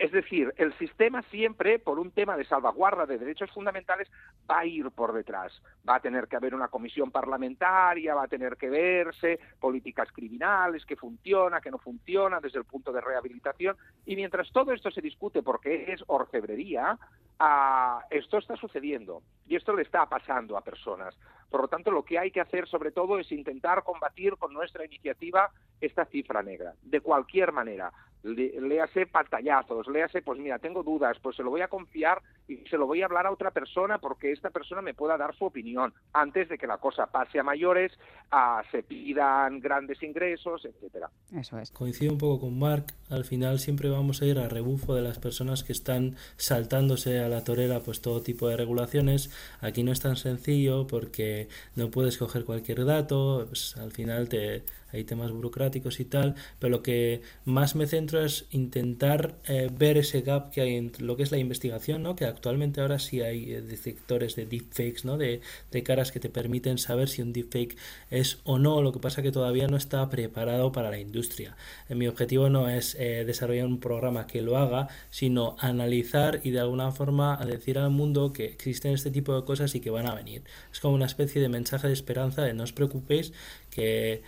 Es 0.00 0.12
decir, 0.12 0.52
el 0.56 0.76
sistema 0.78 1.22
siempre, 1.22 1.78
por 1.78 1.98
un 1.98 2.10
tema 2.10 2.36
de 2.36 2.44
salvaguarda 2.44 3.06
de 3.06 3.18
derechos 3.18 3.50
fundamentales, 3.50 4.08
va 4.50 4.60
a 4.60 4.66
ir 4.66 4.90
por 4.90 5.12
detrás. 5.12 5.52
Va 5.88 5.96
a 5.96 6.00
tener 6.00 6.28
que 6.28 6.36
haber 6.36 6.54
una 6.54 6.68
comisión 6.68 7.10
parlamentaria, 7.10 8.14
va 8.14 8.24
a 8.24 8.28
tener 8.28 8.56
que 8.56 8.68
verse 8.68 9.38
políticas 9.60 10.10
criminales, 10.12 10.84
que 10.84 10.96
funciona, 10.96 11.60
que 11.60 11.70
no 11.70 11.78
funciona 11.78 12.40
desde 12.40 12.58
el 12.58 12.64
punto 12.64 12.92
de 12.92 13.00
rehabilitación. 13.00 13.76
Y 14.04 14.16
mientras 14.16 14.50
todo 14.52 14.72
esto 14.72 14.90
se 14.90 15.00
discute 15.00 15.42
porque 15.42 15.92
es 15.92 16.02
orfebrería, 16.06 16.98
ah, 17.38 18.04
esto 18.10 18.38
está 18.38 18.56
sucediendo 18.56 19.22
y 19.46 19.56
esto 19.56 19.74
le 19.74 19.82
está 19.82 20.06
pasando 20.06 20.56
a 20.56 20.62
personas. 20.62 21.16
Por 21.50 21.60
lo 21.62 21.68
tanto, 21.68 21.90
lo 21.90 22.04
que 22.04 22.18
hay 22.18 22.30
que 22.30 22.40
hacer 22.40 22.66
sobre 22.66 22.90
todo 22.90 23.18
es 23.18 23.30
intentar 23.32 23.82
combatir 23.84 24.36
con 24.36 24.52
nuestra 24.52 24.84
iniciativa 24.84 25.50
esta 25.80 26.04
cifra 26.06 26.42
negra, 26.42 26.74
de 26.82 27.00
cualquier 27.00 27.52
manera 27.52 27.92
léase 28.26 29.06
pantallazos, 29.06 29.86
léase, 29.88 30.22
pues 30.22 30.38
mira, 30.38 30.58
tengo 30.58 30.82
dudas, 30.82 31.18
pues 31.22 31.36
se 31.36 31.42
lo 31.42 31.50
voy 31.50 31.60
a 31.60 31.68
confiar 31.68 32.20
y 32.48 32.56
se 32.68 32.76
lo 32.76 32.86
voy 32.86 33.02
a 33.02 33.06
hablar 33.06 33.26
a 33.26 33.32
otra 33.32 33.50
persona 33.50 33.98
porque 33.98 34.32
esta 34.32 34.50
persona 34.50 34.82
me 34.82 34.94
pueda 34.94 35.16
dar 35.16 35.34
su 35.36 35.44
opinión 35.44 35.92
antes 36.12 36.48
de 36.48 36.58
que 36.58 36.66
la 36.66 36.78
cosa 36.78 37.06
pase 37.06 37.38
a 37.38 37.42
mayores, 37.42 37.92
a, 38.30 38.62
se 38.70 38.82
pidan 38.82 39.60
grandes 39.60 40.02
ingresos, 40.02 40.64
etcétera. 40.64 41.10
Eso 41.32 41.58
es. 41.58 41.70
Coincido 41.70 42.12
un 42.12 42.18
poco 42.18 42.46
con 42.46 42.58
Mark, 42.58 42.86
al 43.10 43.24
final 43.24 43.58
siempre 43.58 43.88
vamos 43.88 44.22
a 44.22 44.26
ir 44.26 44.38
a 44.38 44.48
rebufo 44.48 44.94
de 44.94 45.02
las 45.02 45.18
personas 45.18 45.64
que 45.64 45.72
están 45.72 46.16
saltándose 46.36 47.20
a 47.20 47.28
la 47.28 47.44
torera 47.44 47.80
pues 47.80 48.00
todo 48.00 48.22
tipo 48.22 48.48
de 48.48 48.56
regulaciones. 48.56 49.30
Aquí 49.60 49.82
no 49.82 49.92
es 49.92 50.00
tan 50.00 50.16
sencillo 50.16 50.86
porque 50.86 51.48
no 51.74 51.90
puedes 51.90 52.18
coger 52.18 52.44
cualquier 52.44 52.84
dato, 52.84 53.46
pues, 53.48 53.76
al 53.76 53.92
final 53.92 54.28
te 54.28 54.64
hay 54.92 55.04
temas 55.04 55.30
burocráticos 55.30 56.00
y 56.00 56.04
tal, 56.04 56.34
pero 56.58 56.70
lo 56.70 56.82
que 56.82 57.22
más 57.44 57.74
me 57.74 57.86
centro 57.86 58.24
es 58.24 58.46
intentar 58.50 59.34
eh, 59.46 59.68
ver 59.72 59.98
ese 59.98 60.22
gap 60.22 60.50
que 60.50 60.60
hay 60.62 60.74
entre 60.74 61.04
lo 61.04 61.16
que 61.16 61.22
es 61.22 61.32
la 61.32 61.38
investigación, 61.38 62.02
¿no? 62.02 62.16
que 62.16 62.24
actualmente 62.36 62.80
ahora 62.80 62.98
sí 62.98 63.20
hay 63.20 63.52
eh, 63.52 63.60
detectores 63.60 64.36
de 64.36 64.46
deepfakes, 64.46 65.04
¿no? 65.04 65.18
de, 65.18 65.40
de 65.70 65.82
caras 65.82 66.12
que 66.12 66.20
te 66.20 66.28
permiten 66.28 66.78
saber 66.78 67.08
si 67.08 67.22
un 67.22 67.32
deepfake 67.32 67.76
es 68.10 68.38
o 68.44 68.58
no, 68.58 68.82
lo 68.82 68.92
que 68.92 69.00
pasa 69.00 69.22
que 69.22 69.32
todavía 69.32 69.66
no 69.66 69.76
está 69.76 70.08
preparado 70.08 70.72
para 70.72 70.90
la 70.90 70.98
industria. 70.98 71.56
Eh, 71.88 71.94
mi 71.94 72.06
objetivo 72.06 72.48
no 72.48 72.68
es 72.68 72.96
desarrollar 72.96 73.66
un 73.66 73.80
programa 73.80 74.26
que 74.26 74.42
lo 74.42 74.56
haga, 74.56 74.88
sino 75.10 75.56
analizar 75.58 76.40
y 76.44 76.50
de 76.50 76.60
alguna 76.60 76.92
forma 76.92 77.36
decir 77.44 77.78
al 77.78 77.90
mundo 77.90 78.32
que 78.32 78.46
existen 78.46 78.92
este 78.92 79.10
tipo 79.10 79.34
de 79.34 79.44
cosas 79.44 79.74
y 79.74 79.80
que 79.80 79.90
van 79.90 80.06
a 80.06 80.14
venir. 80.14 80.42
Es 80.72 80.80
como 80.80 80.94
una 80.94 81.06
especie 81.06 81.40
de 81.40 81.48
mensaje 81.48 81.88
de 81.88 81.92
esperanza 81.92 82.42
de 82.42 82.54
no 82.54 82.64
os 82.64 82.72
preocupéis 82.72 83.32
que 83.70 84.22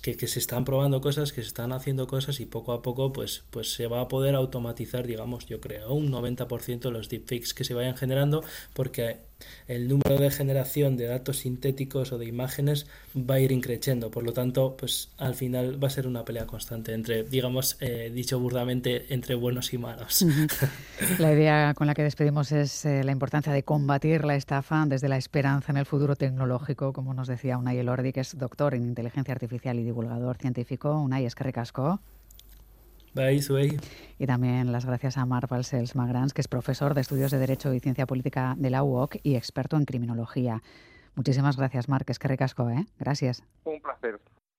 que, 0.00 0.16
que, 0.16 0.26
se 0.26 0.38
están 0.38 0.64
probando 0.64 1.00
cosas, 1.00 1.32
que 1.32 1.42
se 1.42 1.48
están 1.48 1.72
haciendo 1.72 2.06
cosas 2.06 2.40
y 2.40 2.46
poco 2.46 2.72
a 2.72 2.82
poco 2.82 3.12
pues, 3.12 3.44
pues 3.50 3.72
se 3.72 3.86
va 3.86 4.00
a 4.00 4.08
poder 4.08 4.34
automatizar, 4.34 5.06
digamos, 5.06 5.46
yo 5.46 5.60
creo, 5.60 5.92
un 5.92 6.10
90% 6.10 6.90
los 6.90 7.08
deepfakes 7.08 7.54
que 7.54 7.64
se 7.64 7.74
vayan 7.74 7.96
generando 7.96 8.42
porque 8.74 9.27
el 9.66 9.88
número 9.88 10.16
de 10.16 10.30
generación 10.30 10.96
de 10.96 11.06
datos 11.06 11.38
sintéticos 11.38 12.12
o 12.12 12.18
de 12.18 12.26
imágenes 12.26 12.86
va 13.16 13.34
a 13.34 13.40
ir 13.40 13.52
increciendo. 13.52 14.10
Por 14.10 14.24
lo 14.24 14.32
tanto, 14.32 14.76
pues 14.76 15.10
al 15.18 15.34
final 15.34 15.82
va 15.82 15.88
a 15.88 15.90
ser 15.90 16.06
una 16.06 16.24
pelea 16.24 16.46
constante 16.46 16.94
entre, 16.94 17.24
digamos, 17.24 17.76
eh, 17.80 18.10
dicho 18.14 18.38
burdamente, 18.40 19.06
entre 19.12 19.34
buenos 19.34 19.72
y 19.72 19.78
malos. 19.78 20.24
La 21.18 21.32
idea 21.32 21.74
con 21.74 21.86
la 21.86 21.94
que 21.94 22.02
despedimos 22.02 22.52
es 22.52 22.84
eh, 22.84 23.04
la 23.04 23.12
importancia 23.12 23.52
de 23.52 23.62
combatir 23.62 24.24
la 24.24 24.36
estafa 24.36 24.84
desde 24.86 25.08
la 25.08 25.16
esperanza 25.16 25.72
en 25.72 25.78
el 25.78 25.86
futuro 25.86 26.16
tecnológico, 26.16 26.92
como 26.92 27.14
nos 27.14 27.28
decía 27.28 27.58
Unai 27.58 27.78
Elordi, 27.78 28.12
que 28.12 28.20
es 28.20 28.36
doctor 28.36 28.74
en 28.74 28.82
inteligencia 28.82 29.32
artificial 29.32 29.78
y 29.78 29.84
divulgador 29.84 30.36
científico. 30.36 31.00
Unai, 31.00 31.24
es 31.24 31.34
que 31.34 31.44
recasco. 31.44 32.00
Y 34.18 34.26
también 34.26 34.72
las 34.72 34.86
gracias 34.86 35.18
a 35.18 35.26
Marc 35.26 35.48
Balcells 35.48 35.94
Magrans, 35.94 36.32
que 36.32 36.40
es 36.40 36.48
profesor 36.48 36.94
de 36.94 37.00
Estudios 37.00 37.30
de 37.30 37.38
Derecho 37.38 37.72
y 37.74 37.80
Ciencia 37.80 38.06
Política 38.06 38.54
de 38.56 38.70
la 38.70 38.82
UOC 38.82 39.16
y 39.22 39.36
experto 39.36 39.76
en 39.76 39.84
criminología. 39.84 40.62
Muchísimas 41.14 41.56
gracias, 41.56 41.88
Marc. 41.88 42.08
Es 42.10 42.18
que 42.18 42.28
recasco, 42.28 42.70
¿eh? 42.70 42.86
Gracias. 42.98 43.42
Un 43.64 43.80
placer. 43.80 44.20